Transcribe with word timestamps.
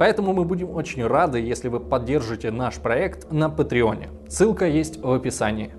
поэтому 0.00 0.32
мы 0.32 0.46
будем 0.46 0.70
очень 0.70 1.06
рады, 1.06 1.40
если 1.40 1.68
вы 1.68 1.78
поддержите 1.78 2.50
наш 2.50 2.76
проект 2.76 3.30
на 3.30 3.50
Патреоне. 3.50 4.08
Ссылка 4.28 4.66
есть 4.66 4.96
в 4.96 5.12
описании. 5.12 5.72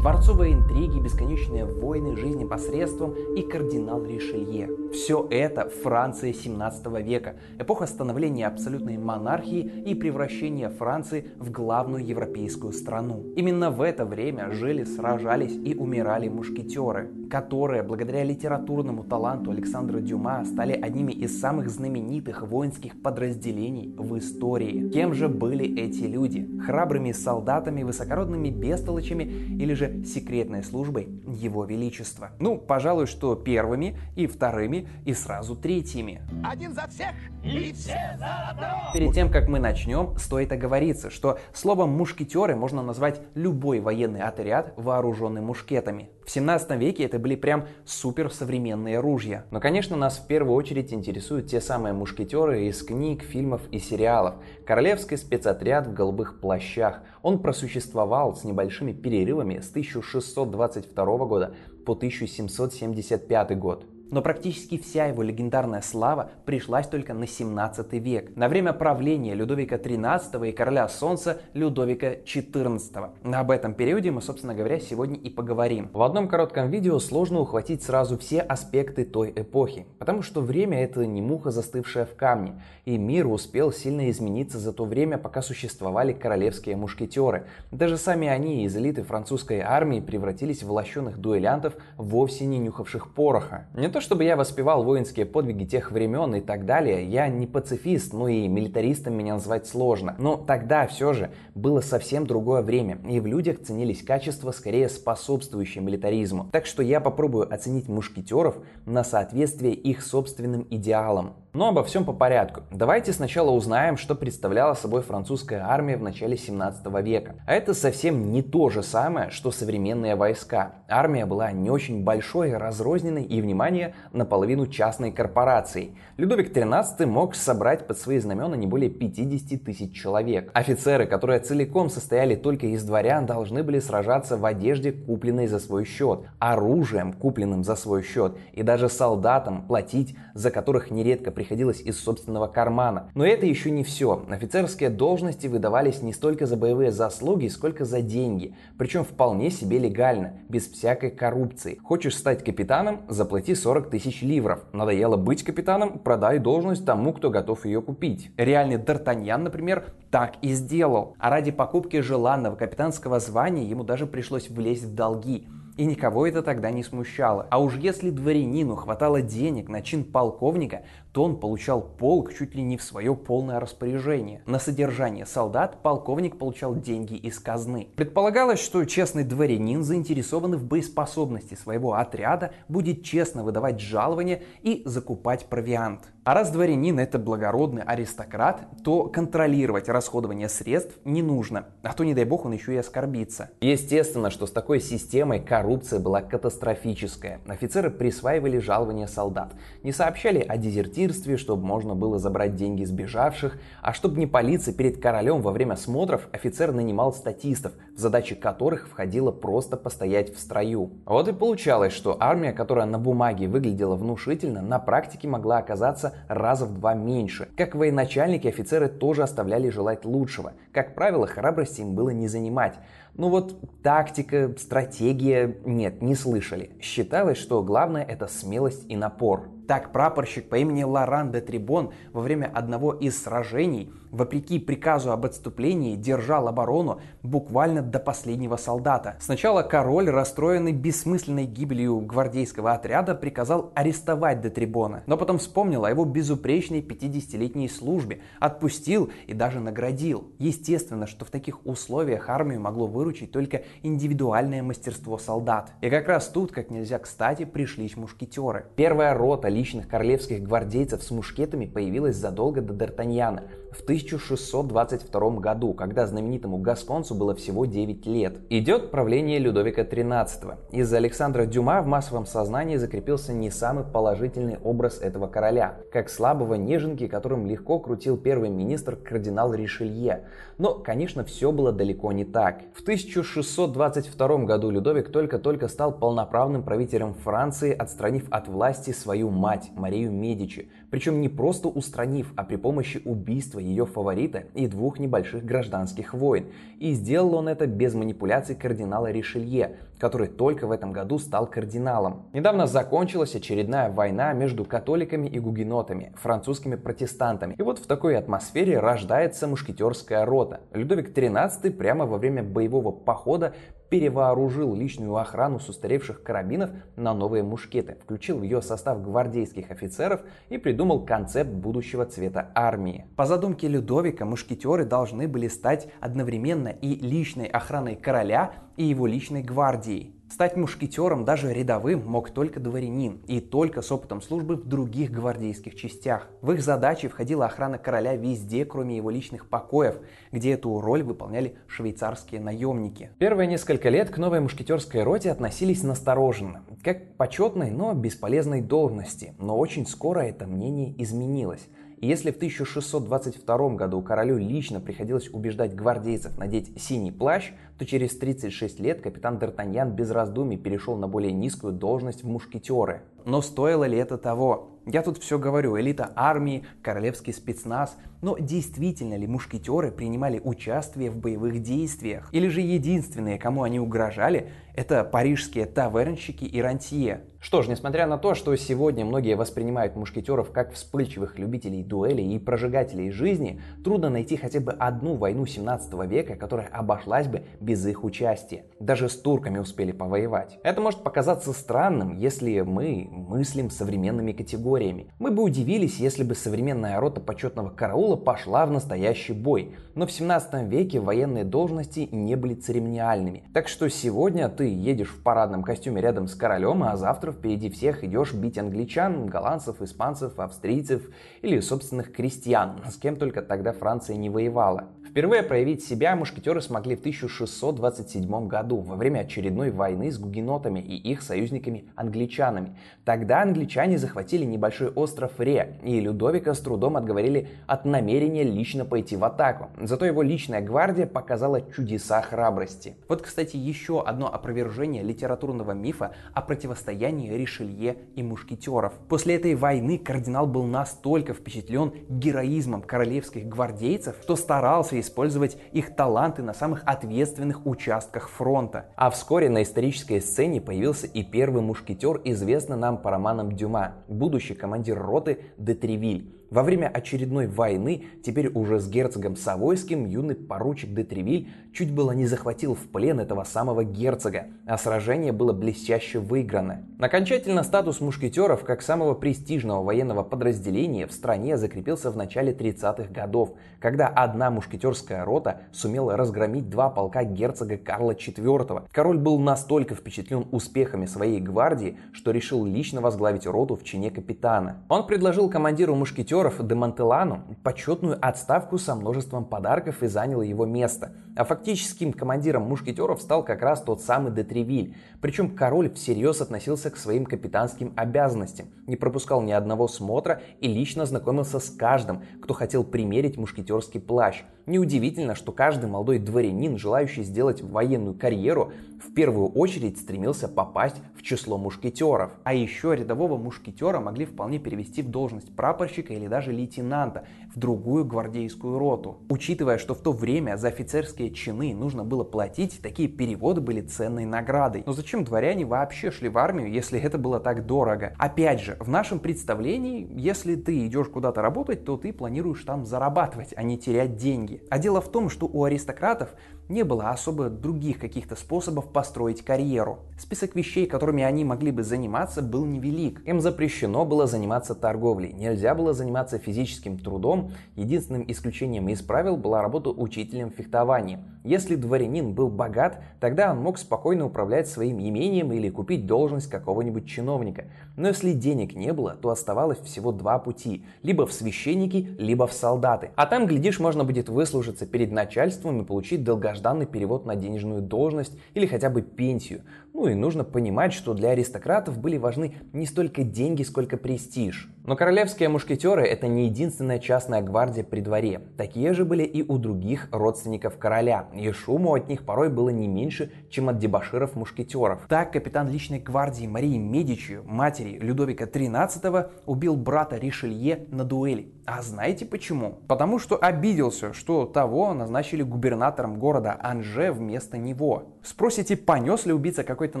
Дворцовые 0.02 0.54
интриги, 0.54 0.98
бесконечные 0.98 1.64
войны, 1.64 2.16
жизнь 2.16 2.44
посредством 2.48 3.14
и 3.36 3.42
кардинал 3.42 4.04
Ришелье. 4.04 4.68
Все 4.92 5.24
это 5.30 5.68
Франция 5.68 6.32
17 6.32 6.84
века, 7.04 7.36
эпоха 7.60 7.86
становления 7.86 8.48
абсолютной 8.48 8.98
монархии 8.98 9.60
и 9.60 9.94
превращения 9.94 10.70
Франции 10.70 11.28
в 11.38 11.52
главную 11.52 12.04
европейскую 12.04 12.72
страну. 12.72 13.32
Именно 13.36 13.70
в 13.70 13.80
это 13.80 14.04
время 14.04 14.50
жили, 14.50 14.82
сражались 14.82 15.52
и 15.52 15.76
умирали 15.76 16.28
мушкетеры, 16.28 17.08
которые 17.30 17.84
благодаря 17.84 18.24
литературному 18.24 19.04
таланту 19.04 19.52
Александра 19.52 20.00
Дюма 20.00 20.44
стали 20.44 20.72
одними 20.72 21.12
из 21.12 21.40
самых 21.40 21.70
знаменитых 21.70 22.42
воинских 22.42 23.00
подразделений 23.00 23.94
в 23.96 24.18
истории. 24.18 24.90
Кем 24.90 25.14
же 25.14 25.28
были 25.28 25.78
эти 25.78 26.02
люди? 26.02 26.48
Храбрыми 26.66 27.12
солдатами, 27.12 27.84
высокородными 27.84 28.50
бестолочами 28.50 29.22
или 29.22 29.74
же 29.74 29.91
секретной 30.04 30.62
службой 30.62 31.08
Его 31.26 31.64
Величества. 31.64 32.30
Ну, 32.38 32.58
пожалуй, 32.58 33.06
что 33.06 33.34
первыми 33.34 33.98
и 34.16 34.26
вторыми 34.26 34.88
и 35.04 35.14
сразу 35.14 35.56
третьими. 35.56 36.22
Один 36.44 36.72
за 36.72 36.86
всех 36.88 37.14
и 37.44 37.72
все 37.72 38.16
за 38.18 38.50
одного! 38.50 38.92
Перед 38.92 39.14
тем, 39.14 39.30
как 39.30 39.48
мы 39.48 39.58
начнем, 39.58 40.16
стоит 40.18 40.52
оговориться, 40.52 41.10
что 41.10 41.38
словом 41.52 41.90
мушкетеры 41.90 42.56
можно 42.56 42.82
назвать 42.82 43.20
любой 43.34 43.80
военный 43.80 44.22
отряд, 44.22 44.72
вооруженный 44.76 45.40
мушкетами. 45.40 46.10
В 46.24 46.30
17 46.30 46.70
веке 46.78 47.04
это 47.04 47.18
были 47.18 47.34
прям 47.34 47.66
суперсовременные 47.84 49.00
ружья. 49.00 49.44
Но, 49.50 49.60
конечно, 49.60 49.96
нас 49.96 50.18
в 50.18 50.26
первую 50.26 50.54
очередь 50.54 50.92
интересуют 50.92 51.48
те 51.48 51.60
самые 51.60 51.94
мушкетеры 51.94 52.66
из 52.66 52.82
книг, 52.82 53.22
фильмов 53.22 53.62
и 53.70 53.78
сериалов. 53.78 54.36
Королевский 54.64 55.16
спецотряд 55.16 55.88
в 55.88 55.92
голубых 55.92 56.40
плащах. 56.40 57.00
Он 57.22 57.38
просуществовал 57.38 58.34
с 58.34 58.44
небольшими 58.44 58.92
перерывами 58.92 59.60
с 59.60 59.70
1622 59.70 61.04
года 61.26 61.54
по 61.86 61.92
1775 61.92 63.58
год 63.58 63.86
но 64.12 64.20
практически 64.22 64.78
вся 64.78 65.06
его 65.06 65.22
легендарная 65.22 65.80
слава 65.80 66.30
пришлась 66.44 66.86
только 66.86 67.14
на 67.14 67.26
17 67.26 67.94
век, 67.94 68.36
на 68.36 68.48
время 68.48 68.74
правления 68.74 69.34
Людовика 69.34 69.76
XIII 69.76 70.50
и 70.50 70.52
короля 70.52 70.86
Солнца 70.88 71.40
Людовика 71.54 72.12
XIV. 72.12 73.34
Об 73.34 73.50
этом 73.50 73.74
периоде 73.74 74.10
мы, 74.10 74.20
собственно 74.20 74.54
говоря, 74.54 74.78
сегодня 74.78 75.16
и 75.16 75.30
поговорим. 75.30 75.88
В 75.94 76.02
одном 76.02 76.28
коротком 76.28 76.70
видео 76.70 76.98
сложно 76.98 77.40
ухватить 77.40 77.82
сразу 77.82 78.18
все 78.18 78.40
аспекты 78.40 79.04
той 79.06 79.32
эпохи, 79.34 79.86
потому 79.98 80.20
что 80.20 80.42
время 80.42 80.84
это 80.84 81.06
не 81.06 81.22
муха, 81.22 81.50
застывшая 81.50 82.04
в 82.04 82.14
камне, 82.14 82.62
и 82.84 82.98
мир 82.98 83.26
успел 83.26 83.72
сильно 83.72 84.10
измениться 84.10 84.58
за 84.58 84.74
то 84.74 84.84
время, 84.84 85.16
пока 85.16 85.40
существовали 85.40 86.12
королевские 86.12 86.76
мушкетеры. 86.76 87.46
Даже 87.70 87.96
сами 87.96 88.28
они 88.28 88.64
из 88.64 88.76
элиты 88.76 89.04
французской 89.04 89.60
армии 89.60 90.00
превратились 90.00 90.62
в 90.62 90.70
лощеных 90.70 91.16
дуэлянтов, 91.16 91.74
вовсе 91.96 92.44
не 92.44 92.58
нюхавших 92.58 93.14
пороха. 93.14 93.68
Не 93.74 93.88
то 93.88 94.01
чтобы 94.02 94.24
я 94.24 94.36
воспевал 94.36 94.84
воинские 94.84 95.24
подвиги 95.24 95.64
тех 95.64 95.90
времен 95.90 96.34
и 96.34 96.40
так 96.40 96.66
далее, 96.66 97.06
я 97.08 97.28
не 97.28 97.46
пацифист, 97.46 98.12
ну 98.12 98.28
и 98.28 98.48
милитаристом 98.48 99.14
меня 99.14 99.34
назвать 99.34 99.66
сложно. 99.66 100.14
Но 100.18 100.36
тогда 100.36 100.86
все 100.86 101.12
же 101.12 101.30
было 101.54 101.80
совсем 101.80 102.26
другое 102.26 102.62
время, 102.62 102.98
и 103.08 103.20
в 103.20 103.26
людях 103.26 103.62
ценились 103.62 104.02
качества, 104.02 104.50
скорее 104.50 104.88
способствующие 104.88 105.82
милитаризму. 105.82 106.48
Так 106.52 106.66
что 106.66 106.82
я 106.82 107.00
попробую 107.00 107.52
оценить 107.52 107.88
мушкетеров 107.88 108.56
на 108.84 109.04
соответствие 109.04 109.74
их 109.74 110.02
собственным 110.02 110.66
идеалам. 110.68 111.34
Но 111.54 111.68
обо 111.68 111.84
всем 111.84 112.06
по 112.06 112.14
порядку. 112.14 112.62
Давайте 112.70 113.12
сначала 113.12 113.50
узнаем, 113.50 113.98
что 113.98 114.14
представляла 114.14 114.72
собой 114.72 115.02
французская 115.02 115.60
армия 115.60 115.98
в 115.98 116.02
начале 116.02 116.34
17 116.34 116.86
века. 117.02 117.34
А 117.46 117.52
это 117.52 117.74
совсем 117.74 118.32
не 118.32 118.40
то 118.40 118.70
же 118.70 118.82
самое, 118.82 119.28
что 119.28 119.50
современные 119.50 120.16
войска. 120.16 120.76
Армия 120.88 121.26
была 121.26 121.52
не 121.52 121.68
очень 121.68 122.04
большой, 122.04 122.56
разрозненной 122.56 123.24
и, 123.24 123.42
внимание, 123.42 123.94
наполовину 124.14 124.66
частной 124.66 125.12
корпорацией. 125.12 125.94
Людовик 126.16 126.56
XIII 126.56 127.04
мог 127.04 127.34
собрать 127.34 127.86
под 127.86 127.98
свои 127.98 128.18
знамена 128.18 128.56
не 128.56 128.66
более 128.66 128.88
50 128.88 129.62
тысяч 129.62 129.94
человек. 129.94 130.50
Офицеры, 130.54 131.04
которые 131.04 131.40
целиком 131.40 131.90
состояли 131.90 132.34
только 132.34 132.68
из 132.68 132.82
дворян, 132.82 133.26
должны 133.26 133.62
были 133.62 133.78
сражаться 133.78 134.38
в 134.38 134.46
одежде, 134.46 134.90
купленной 134.90 135.48
за 135.48 135.58
свой 135.58 135.84
счет, 135.84 136.20
оружием, 136.38 137.12
купленным 137.12 137.62
за 137.62 137.76
свой 137.76 138.02
счет, 138.02 138.38
и 138.54 138.62
даже 138.62 138.88
солдатам 138.88 139.66
платить, 139.66 140.16
за 140.32 140.50
которых 140.50 140.90
нередко 140.90 141.30
приходилось 141.42 141.80
из 141.80 141.98
собственного 141.98 142.46
кармана. 142.46 143.10
Но 143.14 143.26
это 143.26 143.46
еще 143.46 143.72
не 143.72 143.82
все. 143.82 144.24
Офицерские 144.30 144.90
должности 144.90 145.48
выдавались 145.48 146.00
не 146.00 146.12
столько 146.12 146.46
за 146.46 146.56
боевые 146.56 146.92
заслуги, 146.92 147.48
сколько 147.48 147.84
за 147.84 148.00
деньги. 148.00 148.54
Причем 148.78 149.02
вполне 149.02 149.50
себе 149.50 149.78
легально, 149.78 150.34
без 150.48 150.68
всякой 150.68 151.10
коррупции. 151.10 151.80
Хочешь 151.82 152.16
стать 152.16 152.44
капитаном? 152.44 153.00
Заплати 153.08 153.56
40 153.56 153.90
тысяч 153.90 154.22
ливров. 154.22 154.60
Надоело 154.72 155.16
быть 155.16 155.42
капитаном? 155.42 155.98
Продай 155.98 156.38
должность 156.38 156.86
тому, 156.86 157.12
кто 157.12 157.28
готов 157.28 157.66
ее 157.66 157.82
купить. 157.82 158.30
Реальный 158.36 158.76
Д'Артаньян, 158.76 159.38
например, 159.38 159.86
так 160.12 160.34
и 160.42 160.52
сделал. 160.52 161.16
А 161.18 161.28
ради 161.28 161.50
покупки 161.50 162.00
желанного 162.00 162.54
капитанского 162.54 163.18
звания 163.18 163.64
ему 163.64 163.82
даже 163.82 164.06
пришлось 164.06 164.48
влезть 164.48 164.84
в 164.84 164.94
долги. 164.94 165.48
И 165.78 165.86
никого 165.86 166.26
это 166.26 166.42
тогда 166.42 166.70
не 166.70 166.82
смущало. 166.82 167.46
А 167.50 167.58
уж 167.58 167.76
если 167.76 168.10
дворянину 168.10 168.76
хватало 168.76 169.22
денег 169.22 169.70
на 169.70 169.80
чин 169.80 170.04
полковника, 170.04 170.82
то 171.12 171.24
он 171.24 171.38
получал 171.38 171.82
полк 171.82 172.32
чуть 172.34 172.54
ли 172.54 172.62
не 172.62 172.76
в 172.76 172.82
свое 172.82 173.14
полное 173.14 173.60
распоряжение. 173.60 174.42
На 174.46 174.58
содержание 174.58 175.26
солдат 175.26 175.82
полковник 175.82 176.38
получал 176.38 176.74
деньги 176.74 177.14
из 177.14 177.38
казны. 177.38 177.88
Предполагалось, 177.96 178.60
что 178.60 178.84
честный 178.84 179.24
дворянин, 179.24 179.84
заинтересованный 179.84 180.58
в 180.58 180.64
боеспособности 180.64 181.54
своего 181.54 181.94
отряда, 181.94 182.52
будет 182.68 183.04
честно 183.04 183.44
выдавать 183.44 183.80
жалования 183.80 184.42
и 184.62 184.82
закупать 184.86 185.46
провиант. 185.46 186.08
А 186.24 186.34
раз 186.34 186.50
дворянин 186.50 187.00
это 187.00 187.18
благородный 187.18 187.82
аристократ, 187.82 188.62
то 188.84 189.04
контролировать 189.04 189.88
расходование 189.88 190.48
средств 190.48 190.96
не 191.04 191.20
нужно, 191.20 191.66
а 191.82 191.92
то 191.92 192.04
не 192.04 192.14
дай 192.14 192.24
бог 192.24 192.44
он 192.44 192.52
еще 192.52 192.74
и 192.74 192.76
оскорбится. 192.76 193.50
Естественно, 193.60 194.30
что 194.30 194.46
с 194.46 194.52
такой 194.52 194.80
системой 194.80 195.40
коррупция 195.40 195.98
была 195.98 196.22
катастрофическая. 196.22 197.40
Офицеры 197.48 197.90
присваивали 197.90 198.58
жалования 198.58 199.08
солдат, 199.08 199.52
не 199.82 199.92
сообщали 199.92 200.38
о 200.38 200.56
дезертирстве 200.56 201.01
кассирстве, 201.02 201.36
чтобы 201.36 201.66
можно 201.66 201.94
было 201.94 202.18
забрать 202.18 202.54
деньги 202.54 202.84
сбежавших, 202.84 203.58
а 203.80 203.92
чтобы 203.92 204.18
не 204.18 204.26
палиться 204.26 204.72
перед 204.72 205.00
королем 205.00 205.42
во 205.42 205.50
время 205.50 205.76
смотров, 205.76 206.28
офицер 206.32 206.72
нанимал 206.72 207.12
статистов, 207.12 207.72
в 207.94 207.98
задачи 207.98 208.34
которых 208.34 208.88
входило 208.88 209.30
просто 209.30 209.76
постоять 209.76 210.34
в 210.34 210.38
строю. 210.38 210.90
Вот 211.06 211.28
и 211.28 211.32
получалось, 211.32 211.92
что 211.92 212.16
армия, 212.18 212.52
которая 212.52 212.86
на 212.86 212.98
бумаге 212.98 213.48
выглядела 213.48 213.96
внушительно, 213.96 214.62
на 214.62 214.78
практике 214.78 215.28
могла 215.28 215.58
оказаться 215.58 216.14
раза 216.28 216.66
в 216.66 216.74
два 216.74 216.94
меньше. 216.94 217.48
Как 217.56 217.74
военачальники, 217.74 218.48
офицеры 218.48 218.88
тоже 218.88 219.22
оставляли 219.22 219.68
желать 219.68 220.04
лучшего. 220.04 220.52
Как 220.72 220.94
правило, 220.94 221.26
храбрости 221.26 221.80
им 221.80 221.94
было 221.94 222.10
не 222.10 222.28
занимать. 222.28 222.74
Ну 223.14 223.28
вот 223.28 223.58
тактика, 223.82 224.54
стратегия, 224.58 225.56
нет, 225.66 226.00
не 226.00 226.14
слышали. 226.14 226.70
Считалось, 226.80 227.36
что 227.36 227.62
главное 227.62 228.02
это 228.02 228.26
смелость 228.26 228.86
и 228.88 228.96
напор. 228.96 229.48
Так 229.68 229.92
прапорщик 229.92 230.48
по 230.48 230.56
имени 230.56 230.82
Лоран 230.82 231.30
де 231.30 231.40
Трибон 231.40 231.92
во 232.12 232.22
время 232.22 232.50
одного 232.52 232.94
из 232.94 233.22
сражений, 233.22 233.92
вопреки 234.12 234.60
приказу 234.60 235.10
об 235.10 235.24
отступлении, 235.24 235.96
держал 235.96 236.46
оборону 236.46 237.00
буквально 237.22 237.82
до 237.82 237.98
последнего 237.98 238.56
солдата. 238.56 239.16
Сначала 239.20 239.62
король, 239.62 240.08
расстроенный 240.10 240.72
бессмысленной 240.72 241.46
гибелью 241.46 241.98
гвардейского 242.00 242.72
отряда, 242.72 243.14
приказал 243.14 243.72
арестовать 243.74 244.40
де 244.42 244.50
Трибона, 244.50 245.02
но 245.06 245.16
потом 245.16 245.38
вспомнил 245.38 245.84
о 245.84 245.90
его 245.90 246.04
безупречной 246.04 246.80
50-летней 246.80 247.68
службе, 247.68 248.20
отпустил 248.38 249.10
и 249.26 249.34
даже 249.34 249.58
наградил. 249.58 250.30
Естественно, 250.38 251.06
что 251.06 251.24
в 251.24 251.30
таких 251.30 251.66
условиях 251.66 252.28
армию 252.28 252.60
могло 252.60 252.86
выручить 252.86 253.32
только 253.32 253.62
индивидуальное 253.82 254.62
мастерство 254.62 255.16
солдат. 255.16 255.72
И 255.80 255.88
как 255.88 256.06
раз 256.06 256.28
тут, 256.28 256.52
как 256.52 256.70
нельзя 256.70 256.98
кстати, 256.98 257.44
пришлись 257.44 257.96
мушкетеры. 257.96 258.66
Первая 258.76 259.14
рота 259.14 259.48
личных 259.48 259.88
королевских 259.88 260.42
гвардейцев 260.42 261.02
с 261.02 261.10
мушкетами 261.10 261.64
появилась 261.64 262.16
задолго 262.16 262.60
до 262.60 262.74
Д'Артаньяна 262.74 263.48
в 263.72 263.82
1622 264.02 265.30
году, 265.40 265.72
когда 265.74 266.06
знаменитому 266.06 266.58
Гасконцу 266.58 267.14
было 267.14 267.34
всего 267.34 267.64
9 267.66 268.06
лет. 268.06 268.36
Идет 268.50 268.90
правление 268.90 269.38
Людовика 269.38 269.82
XIII. 269.82 270.56
Из-за 270.72 270.96
Александра 270.96 271.46
Дюма 271.46 271.80
в 271.82 271.86
массовом 271.86 272.26
сознании 272.26 272.76
закрепился 272.76 273.32
не 273.32 273.50
самый 273.50 273.84
положительный 273.84 274.58
образ 274.62 274.98
этого 275.00 275.26
короля, 275.26 275.76
как 275.92 276.10
слабого 276.10 276.54
неженки, 276.54 277.06
которым 277.06 277.46
легко 277.46 277.78
крутил 277.78 278.16
первый 278.16 278.50
министр 278.50 278.96
кардинал 278.96 279.54
Ришелье. 279.54 280.24
Но, 280.58 280.74
конечно, 280.74 281.24
все 281.24 281.52
было 281.52 281.72
далеко 281.72 282.12
не 282.12 282.24
так. 282.24 282.62
В 282.74 282.82
1622 282.82 284.38
году 284.44 284.70
Людовик 284.70 285.10
только-только 285.10 285.68
стал 285.68 285.92
полноправным 285.92 286.62
правителем 286.62 287.14
Франции, 287.14 287.72
отстранив 287.72 288.26
от 288.30 288.48
власти 288.48 288.90
свою 288.90 289.30
мать, 289.30 289.70
Марию 289.74 290.10
Медичи, 290.10 290.68
причем 290.92 291.22
не 291.22 291.30
просто 291.30 291.68
устранив, 291.68 292.34
а 292.36 292.44
при 292.44 292.56
помощи 292.56 293.00
убийства 293.06 293.58
ее 293.58 293.86
фаворита 293.86 294.44
и 294.52 294.66
двух 294.66 294.98
небольших 294.98 295.42
гражданских 295.42 296.12
войн. 296.12 296.48
И 296.80 296.92
сделал 296.92 297.34
он 297.34 297.48
это 297.48 297.66
без 297.66 297.94
манипуляций 297.94 298.54
кардинала 298.54 299.10
Ришелье, 299.10 299.78
который 299.98 300.28
только 300.28 300.66
в 300.66 300.70
этом 300.70 300.92
году 300.92 301.18
стал 301.18 301.46
кардиналом. 301.46 302.26
Недавно 302.34 302.66
закончилась 302.66 303.34
очередная 303.34 303.90
война 303.90 304.34
между 304.34 304.66
католиками 304.66 305.28
и 305.28 305.38
гугенотами, 305.38 306.12
французскими 306.16 306.74
протестантами. 306.74 307.54
И 307.56 307.62
вот 307.62 307.78
в 307.78 307.86
такой 307.86 308.18
атмосфере 308.18 308.78
рождается 308.78 309.46
мушкетерская 309.46 310.26
рота. 310.26 310.60
Людовик 310.74 311.16
XIII 311.16 311.70
прямо 311.70 312.04
во 312.04 312.18
время 312.18 312.42
боевого 312.42 312.90
похода 312.90 313.54
перевооружил 313.92 314.74
личную 314.74 315.14
охрану 315.16 315.60
с 315.60 315.68
устаревших 315.68 316.22
карабинов 316.22 316.70
на 316.96 317.12
новые 317.12 317.42
мушкеты, 317.42 317.98
включил 318.02 318.38
в 318.38 318.42
ее 318.42 318.62
состав 318.62 319.02
гвардейских 319.02 319.70
офицеров 319.70 320.22
и 320.48 320.56
придумал 320.56 321.04
концепт 321.04 321.50
будущего 321.50 322.06
цвета 322.06 322.50
армии. 322.54 323.04
По 323.16 323.26
задумке 323.26 323.68
Людовика, 323.68 324.24
мушкетеры 324.24 324.86
должны 324.86 325.28
были 325.28 325.46
стать 325.46 325.88
одновременно 326.00 326.68
и 326.68 326.94
личной 326.94 327.44
охраной 327.44 327.96
короля, 327.96 328.52
и 328.78 328.84
его 328.84 329.06
личной 329.06 329.42
гвардией. 329.42 330.16
Стать 330.32 330.56
мушкетером, 330.56 331.26
даже 331.26 331.52
рядовым, 331.52 332.06
мог 332.06 332.30
только 332.30 332.58
дворянин 332.58 333.20
и 333.26 333.38
только 333.38 333.82
с 333.82 333.92
опытом 333.92 334.22
службы 334.22 334.56
в 334.56 334.64
других 334.64 335.10
гвардейских 335.10 335.74
частях. 335.74 336.30
В 336.40 336.52
их 336.52 336.62
задачи 336.62 337.06
входила 337.06 337.44
охрана 337.44 337.76
короля 337.76 338.16
везде, 338.16 338.64
кроме 338.64 338.96
его 338.96 339.10
личных 339.10 339.46
покоев, 339.46 339.96
где 340.30 340.52
эту 340.52 340.80
роль 340.80 341.02
выполняли 341.02 341.58
швейцарские 341.66 342.40
наемники. 342.40 343.10
Первые 343.18 343.46
несколько 343.46 343.90
лет 343.90 344.08
к 344.08 344.16
новой 344.16 344.40
мушкетерской 344.40 345.02
роте 345.02 345.30
относились 345.30 345.82
настороженно, 345.82 346.62
как 346.82 347.12
к 347.12 347.16
почетной, 347.18 347.70
но 347.70 347.92
бесполезной 347.92 348.62
должности, 348.62 349.34
но 349.38 349.58
очень 349.58 349.86
скоро 349.86 350.20
это 350.20 350.46
мнение 350.46 350.94
изменилось. 350.96 351.68
И 352.02 352.08
если 352.08 352.32
в 352.32 352.36
1622 352.36 353.76
году 353.76 354.02
королю 354.02 354.36
лично 354.36 354.80
приходилось 354.80 355.28
убеждать 355.32 355.76
гвардейцев 355.76 356.36
надеть 356.36 356.72
синий 356.76 357.12
плащ, 357.12 357.52
то 357.78 357.86
через 357.86 358.18
36 358.18 358.80
лет 358.80 359.00
капитан 359.00 359.38
Д'Артаньян 359.38 359.94
без 359.94 360.10
раздумий 360.10 360.58
перешел 360.58 360.96
на 360.96 361.06
более 361.06 361.30
низкую 361.30 361.72
должность 361.72 362.24
в 362.24 362.28
мушкетеры. 362.28 363.02
Но 363.24 363.42
стоило 363.42 363.84
ли 363.84 363.98
это 363.98 364.18
того? 364.18 364.72
Я 364.84 365.02
тут 365.02 365.18
все 365.18 365.38
говорю, 365.38 365.78
элита 365.78 366.12
армии, 366.16 366.64
королевский 366.82 367.32
спецназ, 367.32 367.96
но 368.20 368.36
действительно 368.38 369.14
ли 369.16 369.26
мушкетеры 369.26 369.92
принимали 369.92 370.40
участие 370.42 371.10
в 371.10 371.16
боевых 371.16 371.62
действиях? 371.62 372.28
Или 372.32 372.48
же 372.48 372.60
единственные, 372.60 373.38
кому 373.38 373.62
они 373.62 373.78
угрожали, 373.78 374.50
это 374.74 375.04
парижские 375.04 375.66
тавернщики 375.66 376.44
и 376.44 376.60
рантье? 376.60 377.22
Что 377.40 377.62
ж, 377.62 377.66
несмотря 377.66 378.06
на 378.06 378.18
то, 378.18 378.34
что 378.34 378.54
сегодня 378.54 379.04
многие 379.04 379.34
воспринимают 379.34 379.96
мушкетеров 379.96 380.52
как 380.52 380.72
вспыльчивых 380.72 381.40
любителей 381.40 381.82
дуэлей 381.82 382.36
и 382.36 382.38
прожигателей 382.38 383.10
жизни, 383.10 383.60
трудно 383.82 384.08
найти 384.08 384.36
хотя 384.36 384.60
бы 384.60 384.70
одну 384.70 385.16
войну 385.16 385.44
17 385.44 385.92
века, 386.08 386.36
которая 386.36 386.68
обошлась 386.68 387.26
бы 387.26 387.42
без 387.60 387.84
их 387.84 388.04
участия. 388.04 388.64
Даже 388.78 389.08
с 389.08 389.16
турками 389.16 389.58
успели 389.58 389.90
повоевать. 389.90 390.60
Это 390.62 390.80
может 390.80 391.02
показаться 391.02 391.52
странным, 391.52 392.16
если 392.16 392.60
мы 392.60 393.08
мыслим 393.12 393.70
современными 393.70 394.32
категориями. 394.32 395.06
Мы 395.18 395.30
бы 395.30 395.42
удивились, 395.42 395.98
если 395.98 396.24
бы 396.24 396.34
современная 396.34 396.98
рота 396.98 397.20
почетного 397.20 397.70
караула 397.70 398.16
пошла 398.16 398.66
в 398.66 398.72
настоящий 398.72 399.32
бой. 399.32 399.76
Но 399.94 400.06
в 400.06 400.12
17 400.12 400.68
веке 400.68 401.00
военные 401.00 401.44
должности 401.44 402.08
не 402.10 402.34
были 402.34 402.54
церемониальными. 402.54 403.44
Так 403.52 403.68
что 403.68 403.88
сегодня 403.88 404.48
ты 404.48 404.64
едешь 404.64 405.10
в 405.10 405.22
парадном 405.22 405.62
костюме 405.62 406.00
рядом 406.00 406.26
с 406.26 406.34
королем, 406.34 406.82
а 406.82 406.96
завтра 406.96 407.32
впереди 407.32 407.70
всех 407.70 408.02
идешь 408.02 408.32
бить 408.32 408.58
англичан, 408.58 409.26
голландцев, 409.26 409.82
испанцев, 409.82 410.38
австрийцев 410.38 411.08
или 411.42 411.60
собственных 411.60 412.12
крестьян, 412.12 412.80
с 412.90 412.96
кем 412.96 413.16
только 413.16 413.42
тогда 413.42 413.72
Франция 413.72 414.16
не 414.16 414.30
воевала. 414.30 414.88
Впервые 415.12 415.42
проявить 415.42 415.84
себя 415.84 416.16
мушкетеры 416.16 416.62
смогли 416.62 416.96
в 416.96 417.00
1627 417.00 418.48
году 418.48 418.78
во 418.78 418.96
время 418.96 419.18
очередной 419.18 419.70
войны 419.70 420.10
с 420.10 420.18
гугенотами 420.18 420.80
и 420.80 420.96
их 420.96 421.20
союзниками-англичанами. 421.20 422.78
Тогда 423.04 423.42
англичане 423.42 423.98
захватили 423.98 424.44
небольшой 424.44 424.90
остров 424.90 425.32
Ре, 425.38 425.76
и 425.82 425.98
Людовика 425.98 426.54
с 426.54 426.60
трудом 426.60 426.96
отговорили 426.96 427.48
от 427.66 427.84
намерения 427.84 428.44
лично 428.44 428.84
пойти 428.84 429.16
в 429.16 429.24
атаку. 429.24 429.70
Зато 429.80 430.04
его 430.04 430.22
личная 430.22 430.60
гвардия 430.60 431.06
показала 431.06 431.62
чудеса 431.72 432.22
храбрости. 432.22 432.94
Вот, 433.08 433.22
кстати, 433.22 433.56
еще 433.56 434.02
одно 434.02 434.32
опровержение 434.32 435.02
литературного 435.02 435.72
мифа 435.72 436.12
о 436.32 436.42
противостоянии 436.42 437.32
Ришелье 437.32 437.96
и 438.14 438.22
мушкетеров. 438.22 438.92
После 439.08 439.34
этой 439.34 439.56
войны 439.56 439.98
кардинал 439.98 440.46
был 440.46 440.62
настолько 440.62 441.34
впечатлен 441.34 441.92
героизмом 442.08 442.82
королевских 442.82 443.48
гвардейцев, 443.48 444.14
что 444.22 444.36
старался 444.36 445.00
использовать 445.00 445.58
их 445.72 445.96
таланты 445.96 446.42
на 446.42 446.54
самых 446.54 446.82
ответственных 446.86 447.66
участках 447.66 448.28
фронта. 448.28 448.86
А 448.94 449.10
вскоре 449.10 449.48
на 449.48 449.64
исторической 449.64 450.20
сцене 450.20 450.60
появился 450.60 451.08
и 451.08 451.24
первый 451.24 451.62
мушкетер, 451.62 452.20
известный 452.24 452.76
нам 452.76 452.91
по 452.98 453.10
романам 453.10 453.52
Дюма, 453.52 453.94
будущий 454.08 454.54
командир 454.54 454.98
роты 454.98 455.38
де 455.58 455.74
Тревиль. 455.74 456.41
Во 456.52 456.62
время 456.62 456.88
очередной 456.88 457.46
войны, 457.46 458.04
теперь 458.22 458.48
уже 458.48 458.78
с 458.78 458.86
герцогом 458.86 459.36
Савойским, 459.36 460.04
юный 460.04 460.34
поручик 460.34 460.92
де 460.92 461.02
Тревиль 461.02 461.48
чуть 461.72 461.90
было 461.90 462.12
не 462.12 462.26
захватил 462.26 462.74
в 462.74 462.88
плен 462.88 463.20
этого 463.20 463.44
самого 463.44 463.84
герцога, 463.84 464.48
а 464.66 464.76
сражение 464.76 465.32
было 465.32 465.54
блестяще 465.54 466.18
выиграно. 466.18 466.82
Окончательно 467.00 467.62
статус 467.62 468.02
мушкетеров 468.02 468.64
как 468.64 468.82
самого 468.82 469.14
престижного 469.14 469.82
военного 469.82 470.24
подразделения 470.24 471.06
в 471.06 471.12
стране 471.12 471.56
закрепился 471.56 472.10
в 472.10 472.18
начале 472.18 472.52
30-х 472.52 473.10
годов, 473.10 473.54
когда 473.80 474.08
одна 474.08 474.50
мушкетерская 474.50 475.24
рота 475.24 475.62
сумела 475.72 476.18
разгромить 476.18 476.68
два 476.68 476.90
полка 476.90 477.24
герцога 477.24 477.78
Карла 477.78 478.12
IV. 478.12 478.88
Король 478.92 479.16
был 479.16 479.38
настолько 479.38 479.94
впечатлен 479.94 480.46
успехами 480.50 481.06
своей 481.06 481.40
гвардии, 481.40 481.96
что 482.12 482.30
решил 482.30 482.66
лично 482.66 483.00
возглавить 483.00 483.46
роту 483.46 483.74
в 483.74 483.84
чине 483.84 484.10
капитана. 484.10 484.82
Он 484.90 485.06
предложил 485.06 485.48
командиру 485.48 485.94
мушкетеров 485.94 486.41
Майоров 486.42 486.66
де 486.66 486.74
Мантелану 486.74 487.42
почетную 487.62 488.18
отставку 488.20 488.76
со 488.76 488.96
множеством 488.96 489.44
подарков 489.44 490.02
и 490.02 490.08
занял 490.08 490.42
его 490.42 490.66
место. 490.66 491.12
А 491.36 491.44
фактическим 491.44 492.12
командиром 492.12 492.64
мушкетеров 492.64 493.22
стал 493.22 493.44
как 493.44 493.62
раз 493.62 493.80
тот 493.80 494.00
самый 494.00 494.32
де 494.32 494.42
Тревиль. 494.42 494.96
Причем 495.20 495.54
король 495.54 495.92
всерьез 495.94 496.40
относился 496.40 496.90
к 496.90 496.96
своим 496.96 497.26
капитанским 497.26 497.92
обязанностям, 497.96 498.66
не 498.88 498.96
пропускал 498.96 499.40
ни 499.40 499.52
одного 499.52 499.86
смотра 499.86 500.42
и 500.60 500.66
лично 500.66 501.06
знакомился 501.06 501.60
с 501.60 501.70
каждым, 501.70 502.22
кто 502.42 502.54
хотел 502.54 502.82
примерить 502.82 503.38
мушкетерский 503.38 504.00
плащ. 504.00 504.42
Неудивительно, 504.66 505.34
что 505.34 505.52
каждый 505.52 505.88
молодой 505.88 506.18
дворянин, 506.18 506.78
желающий 506.78 507.22
сделать 507.24 507.62
военную 507.62 508.14
карьеру, 508.14 508.72
в 509.00 509.12
первую 509.12 509.48
очередь 509.48 509.98
стремился 509.98 510.48
попасть 510.48 510.96
в 511.16 511.22
число 511.22 511.58
мушкетеров. 511.58 512.32
А 512.44 512.54
еще 512.54 512.94
рядового 512.94 513.36
мушкетера 513.36 513.98
могли 513.98 514.24
вполне 514.24 514.58
перевести 514.58 515.02
в 515.02 515.10
должность 515.10 515.54
прапорщика 515.56 516.14
или 516.14 516.26
даже 516.32 516.50
лейтенанта 516.50 517.24
в 517.54 517.58
другую 517.58 518.06
гвардейскую 518.06 518.78
роту. 518.78 519.18
Учитывая, 519.28 519.76
что 519.76 519.94
в 519.94 519.98
то 519.98 520.12
время 520.12 520.56
за 520.56 520.68
офицерские 520.68 521.30
чины 521.30 521.74
нужно 521.74 522.04
было 522.04 522.24
платить, 522.24 522.80
такие 522.80 523.06
переводы 523.06 523.60
были 523.60 523.82
ценной 523.82 524.24
наградой. 524.24 524.82
Но 524.86 524.94
зачем 524.94 525.24
дворяне 525.24 525.66
вообще 525.66 526.10
шли 526.10 526.30
в 526.30 526.38
армию, 526.38 526.72
если 526.72 526.98
это 526.98 527.18
было 527.18 527.38
так 527.38 527.66
дорого? 527.66 528.14
Опять 528.16 528.62
же, 528.62 528.78
в 528.80 528.88
нашем 528.88 529.18
представлении, 529.18 530.08
если 530.10 530.54
ты 530.54 530.86
идешь 530.86 531.08
куда-то 531.08 531.42
работать, 531.42 531.84
то 531.84 531.98
ты 531.98 532.14
планируешь 532.14 532.64
там 532.64 532.86
зарабатывать, 532.86 533.52
а 533.54 533.62
не 533.62 533.76
терять 533.76 534.16
деньги. 534.16 534.62
А 534.70 534.78
дело 534.78 535.02
в 535.02 535.10
том, 535.10 535.28
что 535.28 535.44
у 535.46 535.64
аристократов 535.64 536.30
не 536.72 536.84
было 536.84 537.10
особо 537.10 537.50
других 537.50 537.98
каких-то 537.98 538.34
способов 538.34 538.88
построить 538.88 539.44
карьеру. 539.44 540.00
Список 540.18 540.56
вещей, 540.56 540.86
которыми 540.86 541.22
они 541.22 541.44
могли 541.44 541.70
бы 541.70 541.82
заниматься, 541.82 542.42
был 542.42 542.64
невелик. 542.64 543.22
Им 543.26 543.40
запрещено 543.40 544.04
было 544.04 544.26
заниматься 544.26 544.74
торговлей, 544.74 545.32
нельзя 545.32 545.74
было 545.74 545.92
заниматься 545.92 546.38
физическим 546.38 546.98
трудом, 546.98 547.52
единственным 547.76 548.24
исключением 548.26 548.88
из 548.88 549.02
правил 549.02 549.36
была 549.36 549.62
работа 549.62 549.90
учителем 549.90 550.50
фехтования. 550.50 551.22
Если 551.44 551.74
дворянин 551.74 552.34
был 552.34 552.48
богат, 552.48 553.02
тогда 553.20 553.50
он 553.50 553.58
мог 553.58 553.78
спокойно 553.78 554.26
управлять 554.26 554.68
своим 554.68 554.98
имением 555.00 555.52
или 555.52 555.68
купить 555.68 556.06
должность 556.06 556.48
какого-нибудь 556.48 557.06
чиновника. 557.06 557.64
Но 557.96 558.08
если 558.08 558.32
денег 558.32 558.74
не 558.74 558.92
было, 558.92 559.14
то 559.14 559.30
оставалось 559.30 559.80
всего 559.80 560.12
два 560.12 560.38
пути– 560.38 560.84
либо 561.02 561.26
в 561.26 561.32
священники, 561.32 562.14
либо 562.18 562.46
в 562.46 562.52
солдаты. 562.52 563.10
А 563.16 563.26
там, 563.26 563.46
глядишь, 563.46 563.80
можно 563.80 564.04
будет 564.04 564.28
выслужиться 564.28 564.86
перед 564.86 565.10
начальством 565.10 565.82
и 565.82 565.84
получить 565.84 566.24
долгожданный 566.62 566.86
перевод 566.86 567.26
на 567.26 567.34
денежную 567.36 567.82
должность 567.82 568.38
или 568.54 568.66
хотя 568.66 568.88
бы 568.88 569.02
пенсию. 569.02 569.62
Ну 569.92 570.06
и 570.06 570.14
нужно 570.14 570.44
понимать, 570.44 570.92
что 570.92 571.12
для 571.12 571.30
аристократов 571.30 571.98
были 571.98 572.16
важны 572.16 572.54
не 572.72 572.86
столько 572.86 573.24
деньги, 573.24 573.64
сколько 573.64 573.96
престиж. 573.96 574.70
Но 574.84 574.96
королевские 574.96 575.48
мушкетеры– 575.48 576.04
это 576.08 576.26
не 576.26 576.46
единственная 576.46 576.98
частная 576.98 577.40
гвардия 577.40 577.84
при 577.84 578.00
дворе. 578.00 578.40
Такие 578.56 578.94
же 578.94 579.04
были 579.04 579.22
и 579.22 579.40
у 579.40 579.56
других 579.56 580.08
родственников 580.10 580.76
короля, 580.76 581.28
и 581.32 581.52
шуму 581.52 581.94
от 581.94 582.08
них 582.08 582.24
порой 582.24 582.48
было 582.48 582.70
не 582.70 582.88
меньше, 582.88 583.30
чем 583.48 583.68
от 583.68 583.78
дебаширов-мушкетеров. 583.78 585.06
Так 585.08 585.32
капитан 585.34 585.70
личной 585.70 586.00
гвардии 586.00 586.48
Марии 586.48 586.78
Медичи, 586.78 587.40
матери 587.44 587.96
Людовика 588.00 588.46
XIII, 588.46 589.30
убил 589.46 589.76
брата 589.76 590.16
Ришелье 590.16 590.84
на 590.88 591.04
дуэли. 591.04 591.52
А 591.64 591.80
знаете 591.80 592.26
почему? 592.26 592.80
Потому 592.88 593.20
что 593.20 593.36
обиделся, 593.36 594.12
что 594.12 594.46
того 594.46 594.92
назначили 594.94 595.44
губернатором 595.44 596.18
города 596.18 596.58
Анже 596.60 597.12
вместо 597.12 597.56
него. 597.56 598.16
Спросите, 598.24 598.76
понес 598.76 599.26
ли 599.26 599.32
убийца 599.32 599.62
какое-то 599.62 600.00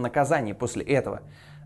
наказание 0.00 0.56
после 0.56 0.82
этого? 0.84 1.22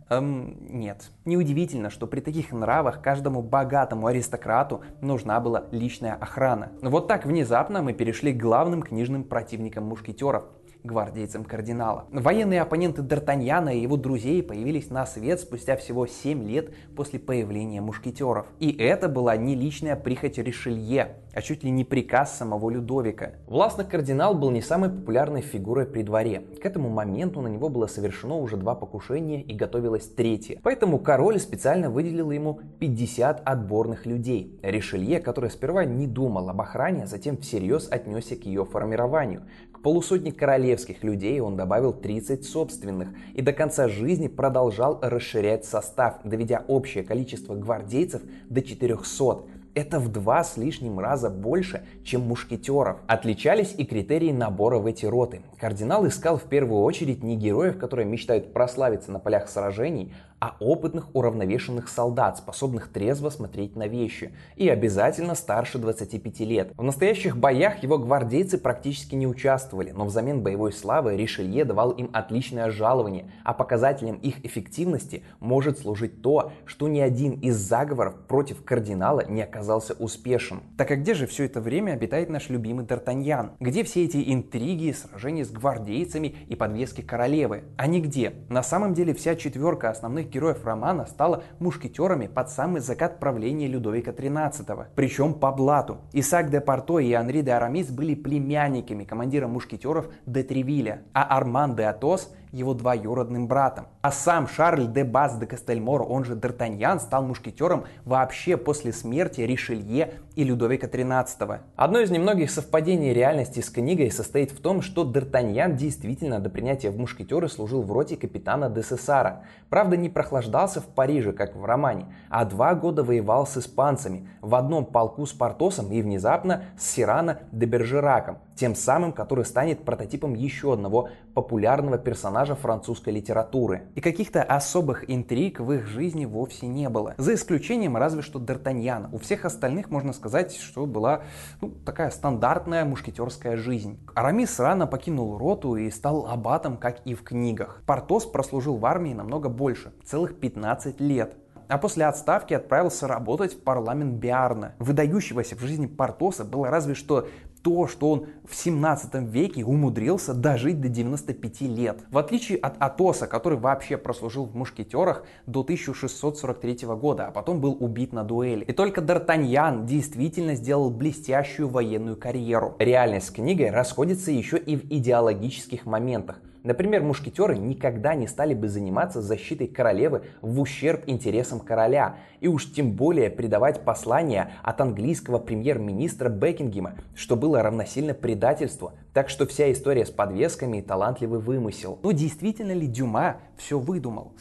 Эм, 0.08 0.56
нет. 0.68 1.10
Неудивительно, 1.24 1.90
что 1.90 2.06
при 2.06 2.20
таких 2.20 2.52
нравах 2.52 3.02
каждому 3.02 3.42
богатому 3.42 4.06
аристократу 4.06 4.82
нужна 5.00 5.40
была 5.40 5.64
личная 5.72 6.14
охрана. 6.14 6.70
Вот 6.80 7.08
так 7.08 7.26
внезапно 7.26 7.82
мы 7.82 7.92
перешли 7.92 8.32
к 8.32 8.36
главным 8.36 8.82
книжным 8.82 9.24
противникам 9.24 9.84
мушкетеров 9.84 10.44
гвардейцам 10.86 11.44
кардинала. 11.44 12.06
Военные 12.10 12.62
оппоненты 12.62 13.02
Д'Артаньяна 13.02 13.74
и 13.74 13.80
его 13.80 13.96
друзей 13.96 14.42
появились 14.42 14.90
на 14.90 15.04
свет 15.04 15.40
спустя 15.40 15.76
всего 15.76 16.06
7 16.06 16.44
лет 16.44 16.72
после 16.94 17.18
появления 17.18 17.80
мушкетеров. 17.80 18.46
И 18.60 18.70
это 18.72 19.08
была 19.08 19.36
не 19.36 19.54
личная 19.54 19.96
прихоть 19.96 20.38
Ришелье, 20.38 21.16
а 21.34 21.42
чуть 21.42 21.64
ли 21.64 21.70
не 21.70 21.84
приказ 21.84 22.38
самого 22.38 22.70
Людовика. 22.70 23.32
Властный 23.46 23.84
кардинал 23.84 24.34
был 24.34 24.50
не 24.50 24.62
самой 24.62 24.88
популярной 24.88 25.42
фигурой 25.42 25.84
при 25.84 26.02
дворе. 26.02 26.44
К 26.62 26.64
этому 26.64 26.88
моменту 26.88 27.40
на 27.42 27.48
него 27.48 27.68
было 27.68 27.86
совершено 27.86 28.36
уже 28.38 28.56
два 28.56 28.74
покушения 28.74 29.42
и 29.42 29.54
готовилось 29.54 30.06
третье. 30.06 30.58
Поэтому 30.62 30.98
король 30.98 31.38
специально 31.38 31.90
выделил 31.90 32.30
ему 32.30 32.60
50 32.78 33.42
отборных 33.44 34.06
людей. 34.06 34.58
Ришелье, 34.62 35.20
который 35.20 35.50
сперва 35.50 35.84
не 35.84 36.06
думал 36.06 36.48
об 36.48 36.60
охране, 36.60 37.04
а 37.04 37.06
затем 37.06 37.36
всерьез 37.36 37.88
отнесся 37.90 38.36
к 38.36 38.44
ее 38.44 38.64
формированию. 38.64 39.42
Полусотни 39.86 40.30
королевских 40.30 41.04
людей 41.04 41.38
он 41.38 41.56
добавил 41.56 41.92
30 41.92 42.44
собственных 42.44 43.10
и 43.34 43.40
до 43.40 43.52
конца 43.52 43.86
жизни 43.86 44.26
продолжал 44.26 44.98
расширять 45.00 45.64
состав, 45.64 46.16
доведя 46.24 46.64
общее 46.66 47.04
количество 47.04 47.54
гвардейцев 47.54 48.20
до 48.50 48.62
400. 48.62 49.44
Это 49.76 50.00
в 50.00 50.10
два 50.10 50.42
с 50.42 50.56
лишним 50.56 50.98
раза 50.98 51.30
больше, 51.30 51.86
чем 52.02 52.22
мушкетеров. 52.22 52.96
Отличались 53.06 53.76
и 53.78 53.84
критерии 53.84 54.32
набора 54.32 54.78
в 54.80 54.86
эти 54.86 55.06
роты. 55.06 55.42
Кардинал 55.56 56.04
искал 56.08 56.36
в 56.36 56.44
первую 56.48 56.82
очередь 56.82 57.22
не 57.22 57.36
героев, 57.36 57.78
которые 57.78 58.06
мечтают 58.06 58.52
прославиться 58.52 59.12
на 59.12 59.20
полях 59.20 59.48
сражений, 59.48 60.12
а 60.38 60.56
опытных 60.60 61.14
уравновешенных 61.14 61.88
солдат, 61.88 62.38
способных 62.38 62.88
трезво 62.88 63.30
смотреть 63.30 63.76
на 63.76 63.86
вещи, 63.86 64.32
и 64.56 64.68
обязательно 64.68 65.34
старше 65.34 65.78
25 65.78 66.40
лет. 66.40 66.72
В 66.76 66.82
настоящих 66.82 67.36
боях 67.36 67.82
его 67.82 67.98
гвардейцы 67.98 68.58
практически 68.58 69.14
не 69.14 69.26
участвовали, 69.26 69.90
но 69.90 70.04
взамен 70.04 70.42
боевой 70.42 70.72
славы 70.72 71.16
Ришелье 71.16 71.64
давал 71.64 71.90
им 71.92 72.10
отличное 72.12 72.70
жалование, 72.70 73.30
а 73.44 73.54
показателем 73.54 74.16
их 74.16 74.44
эффективности 74.44 75.22
может 75.40 75.78
служить 75.78 76.22
то, 76.22 76.52
что 76.64 76.88
ни 76.88 77.00
один 77.00 77.32
из 77.40 77.56
заговоров 77.56 78.14
против 78.26 78.62
кардинала 78.64 79.24
не 79.26 79.42
оказался 79.42 79.94
успешен. 79.94 80.60
Так 80.76 80.90
а 80.90 80.96
где 80.96 81.14
же 81.14 81.26
все 81.26 81.44
это 81.44 81.60
время 81.60 81.92
обитает 81.92 82.28
наш 82.28 82.50
любимый 82.50 82.84
Д'Артаньян? 82.84 83.52
Где 83.60 83.84
все 83.84 84.04
эти 84.04 84.32
интриги, 84.32 84.92
сражения 84.92 85.44
с 85.44 85.50
гвардейцами 85.50 86.34
и 86.48 86.56
подвески 86.56 87.00
королевы? 87.00 87.64
А 87.76 87.86
нигде. 87.86 88.34
На 88.48 88.62
самом 88.62 88.94
деле 88.94 89.14
вся 89.14 89.36
четверка 89.36 89.90
основных 89.90 90.25
главных 90.26 90.30
героев 90.30 90.64
романа 90.64 91.06
стала 91.06 91.42
мушкетерами 91.60 92.26
под 92.26 92.50
самый 92.50 92.80
закат 92.80 93.18
правления 93.20 93.68
Людовика 93.68 94.12
XIII. 94.12 94.86
Причем 94.94 95.34
по 95.34 95.52
блату. 95.52 95.98
Исаак 96.12 96.50
де 96.50 96.60
Порто 96.60 96.98
и 96.98 97.12
Анри 97.12 97.42
де 97.42 97.52
Арамис 97.52 97.90
были 97.90 98.14
племянниками 98.14 99.04
командира 99.04 99.48
мушкетеров 99.48 100.06
де 100.26 100.42
Тревиля, 100.42 100.98
а 101.12 101.36
Арман 101.36 101.74
де 101.74 101.84
Атос 101.84 102.32
его 102.52 102.74
двоюродным 102.74 103.46
братом. 103.46 103.86
А 104.02 104.10
сам 104.12 104.48
Шарль 104.48 104.86
де 104.86 105.04
Бас 105.04 105.36
де 105.36 105.46
Кастельмор, 105.46 106.06
он 106.08 106.24
же 106.24 106.34
Д'Артаньян, 106.34 107.00
стал 107.00 107.24
мушкетером 107.24 107.84
вообще 108.04 108.56
после 108.56 108.92
смерти 108.92 109.40
Ришелье 109.40 110.14
и 110.34 110.44
Людовика 110.44 110.86
XIII. 110.86 111.60
Одно 111.76 112.00
из 112.00 112.10
немногих 112.10 112.50
совпадений 112.50 113.12
реальности 113.12 113.60
с 113.60 113.70
книгой 113.70 114.10
состоит 114.10 114.52
в 114.52 114.60
том, 114.60 114.82
что 114.82 115.04
Д'Артаньян 115.04 115.74
действительно 115.74 116.40
до 116.40 116.50
принятия 116.50 116.90
в 116.90 116.98
мушкетеры 116.98 117.48
служил 117.48 117.82
в 117.82 117.92
роте 117.92 118.16
капитана 118.16 118.70
де 118.70 118.82
Сесара. 118.82 119.42
Правда, 119.68 119.96
не 119.96 120.08
прохлаждался 120.08 120.80
в 120.80 120.86
Париже, 120.86 121.32
как 121.32 121.56
в 121.56 121.64
романе, 121.64 122.06
а 122.30 122.44
два 122.44 122.74
года 122.74 123.02
воевал 123.02 123.46
с 123.46 123.56
испанцами, 123.56 124.28
в 124.40 124.54
одном 124.54 124.86
полку 124.86 125.26
с 125.26 125.32
Портосом 125.32 125.90
и 125.90 126.00
внезапно 126.02 126.64
с 126.78 126.86
Сирано 126.90 127.40
де 127.50 127.66
Бержераком, 127.66 128.38
тем 128.54 128.74
самым, 128.74 129.12
который 129.12 129.44
станет 129.44 129.84
прототипом 129.84 130.34
еще 130.34 130.72
одного 130.72 131.08
популярного 131.34 131.98
персонажа 131.98 132.35
французской 132.44 133.14
литературы. 133.14 133.88
И 133.94 134.00
каких-то 134.00 134.42
особых 134.42 135.08
интриг 135.10 135.60
в 135.60 135.72
их 135.72 135.86
жизни 135.86 136.26
вовсе 136.26 136.66
не 136.66 136.88
было. 136.88 137.14
За 137.16 137.34
исключением 137.34 137.96
разве 137.96 138.22
что 138.22 138.38
Д'Артаньяна. 138.38 139.08
У 139.12 139.18
всех 139.18 139.44
остальных 139.44 139.90
можно 139.90 140.12
сказать, 140.12 140.56
что 140.56 140.86
была 140.86 141.22
ну, 141.60 141.70
такая 141.70 142.10
стандартная 142.10 142.84
мушкетерская 142.84 143.56
жизнь. 143.56 143.98
Арамис 144.14 144.58
рано 144.60 144.86
покинул 144.86 145.38
роту 145.38 145.76
и 145.76 145.90
стал 145.90 146.26
аббатом, 146.26 146.76
как 146.76 147.00
и 147.06 147.14
в 147.14 147.22
книгах. 147.22 147.82
Портос 147.86 148.26
прослужил 148.26 148.76
в 148.76 148.86
армии 148.86 149.14
намного 149.14 149.48
больше, 149.48 149.92
целых 150.04 150.38
15 150.38 151.00
лет 151.00 151.36
а 151.68 151.78
после 151.78 152.06
отставки 152.06 152.54
отправился 152.54 153.08
работать 153.08 153.54
в 153.54 153.60
парламент 153.62 154.14
Биарна. 154.14 154.74
Выдающегося 154.78 155.56
в 155.56 155.60
жизни 155.60 155.86
Портоса 155.86 156.44
было 156.44 156.68
разве 156.68 156.94
что 156.94 157.28
то, 157.66 157.88
что 157.88 158.12
он 158.12 158.26
в 158.48 158.54
17 158.54 159.14
веке 159.28 159.64
умудрился 159.64 160.34
дожить 160.34 160.80
до 160.80 160.88
95 160.88 161.62
лет. 161.62 161.98
В 162.12 162.18
отличие 162.18 162.58
от 162.58 162.80
Атоса, 162.80 163.26
который 163.26 163.58
вообще 163.58 163.96
прослужил 163.96 164.44
в 164.44 164.54
мушкетерах 164.54 165.24
до 165.46 165.62
1643 165.62 166.86
года, 166.94 167.26
а 167.26 167.32
потом 167.32 167.60
был 167.60 167.76
убит 167.80 168.12
на 168.12 168.22
дуэли. 168.22 168.62
И 168.66 168.72
только 168.72 169.00
Д'Артаньян 169.00 169.84
действительно 169.84 170.54
сделал 170.54 170.90
блестящую 170.90 171.68
военную 171.68 172.16
карьеру. 172.16 172.76
Реальность 172.78 173.26
с 173.26 173.30
книгой 173.30 173.70
расходится 173.70 174.30
еще 174.30 174.58
и 174.58 174.76
в 174.76 174.84
идеологических 174.84 175.86
моментах. 175.86 176.40
Например, 176.66 177.00
мушкетеры 177.00 177.56
никогда 177.56 178.16
не 178.16 178.26
стали 178.26 178.52
бы 178.52 178.68
заниматься 178.68 179.22
защитой 179.22 179.68
королевы 179.68 180.24
в 180.42 180.60
ущерб 180.60 181.04
интересам 181.06 181.60
короля, 181.60 182.16
и 182.40 182.48
уж 182.48 182.72
тем 182.72 182.90
более 182.90 183.30
придавать 183.30 183.84
послание 183.84 184.50
от 184.64 184.80
английского 184.80 185.38
премьер-министра 185.38 186.28
Бекингема, 186.28 186.94
что 187.14 187.36
было 187.36 187.62
равносильно 187.62 188.14
предательству. 188.14 188.94
Так 189.14 189.28
что 189.28 189.46
вся 189.46 189.70
история 189.70 190.04
с 190.04 190.10
подвесками 190.10 190.78
и 190.78 190.82
талантливый 190.82 191.38
вымысел. 191.38 192.00
Но 192.02 192.10
действительно 192.10 192.72
ли 192.72 192.88
Дюма 192.88 193.36
все 193.56 193.78
выдумал? 193.78 194.32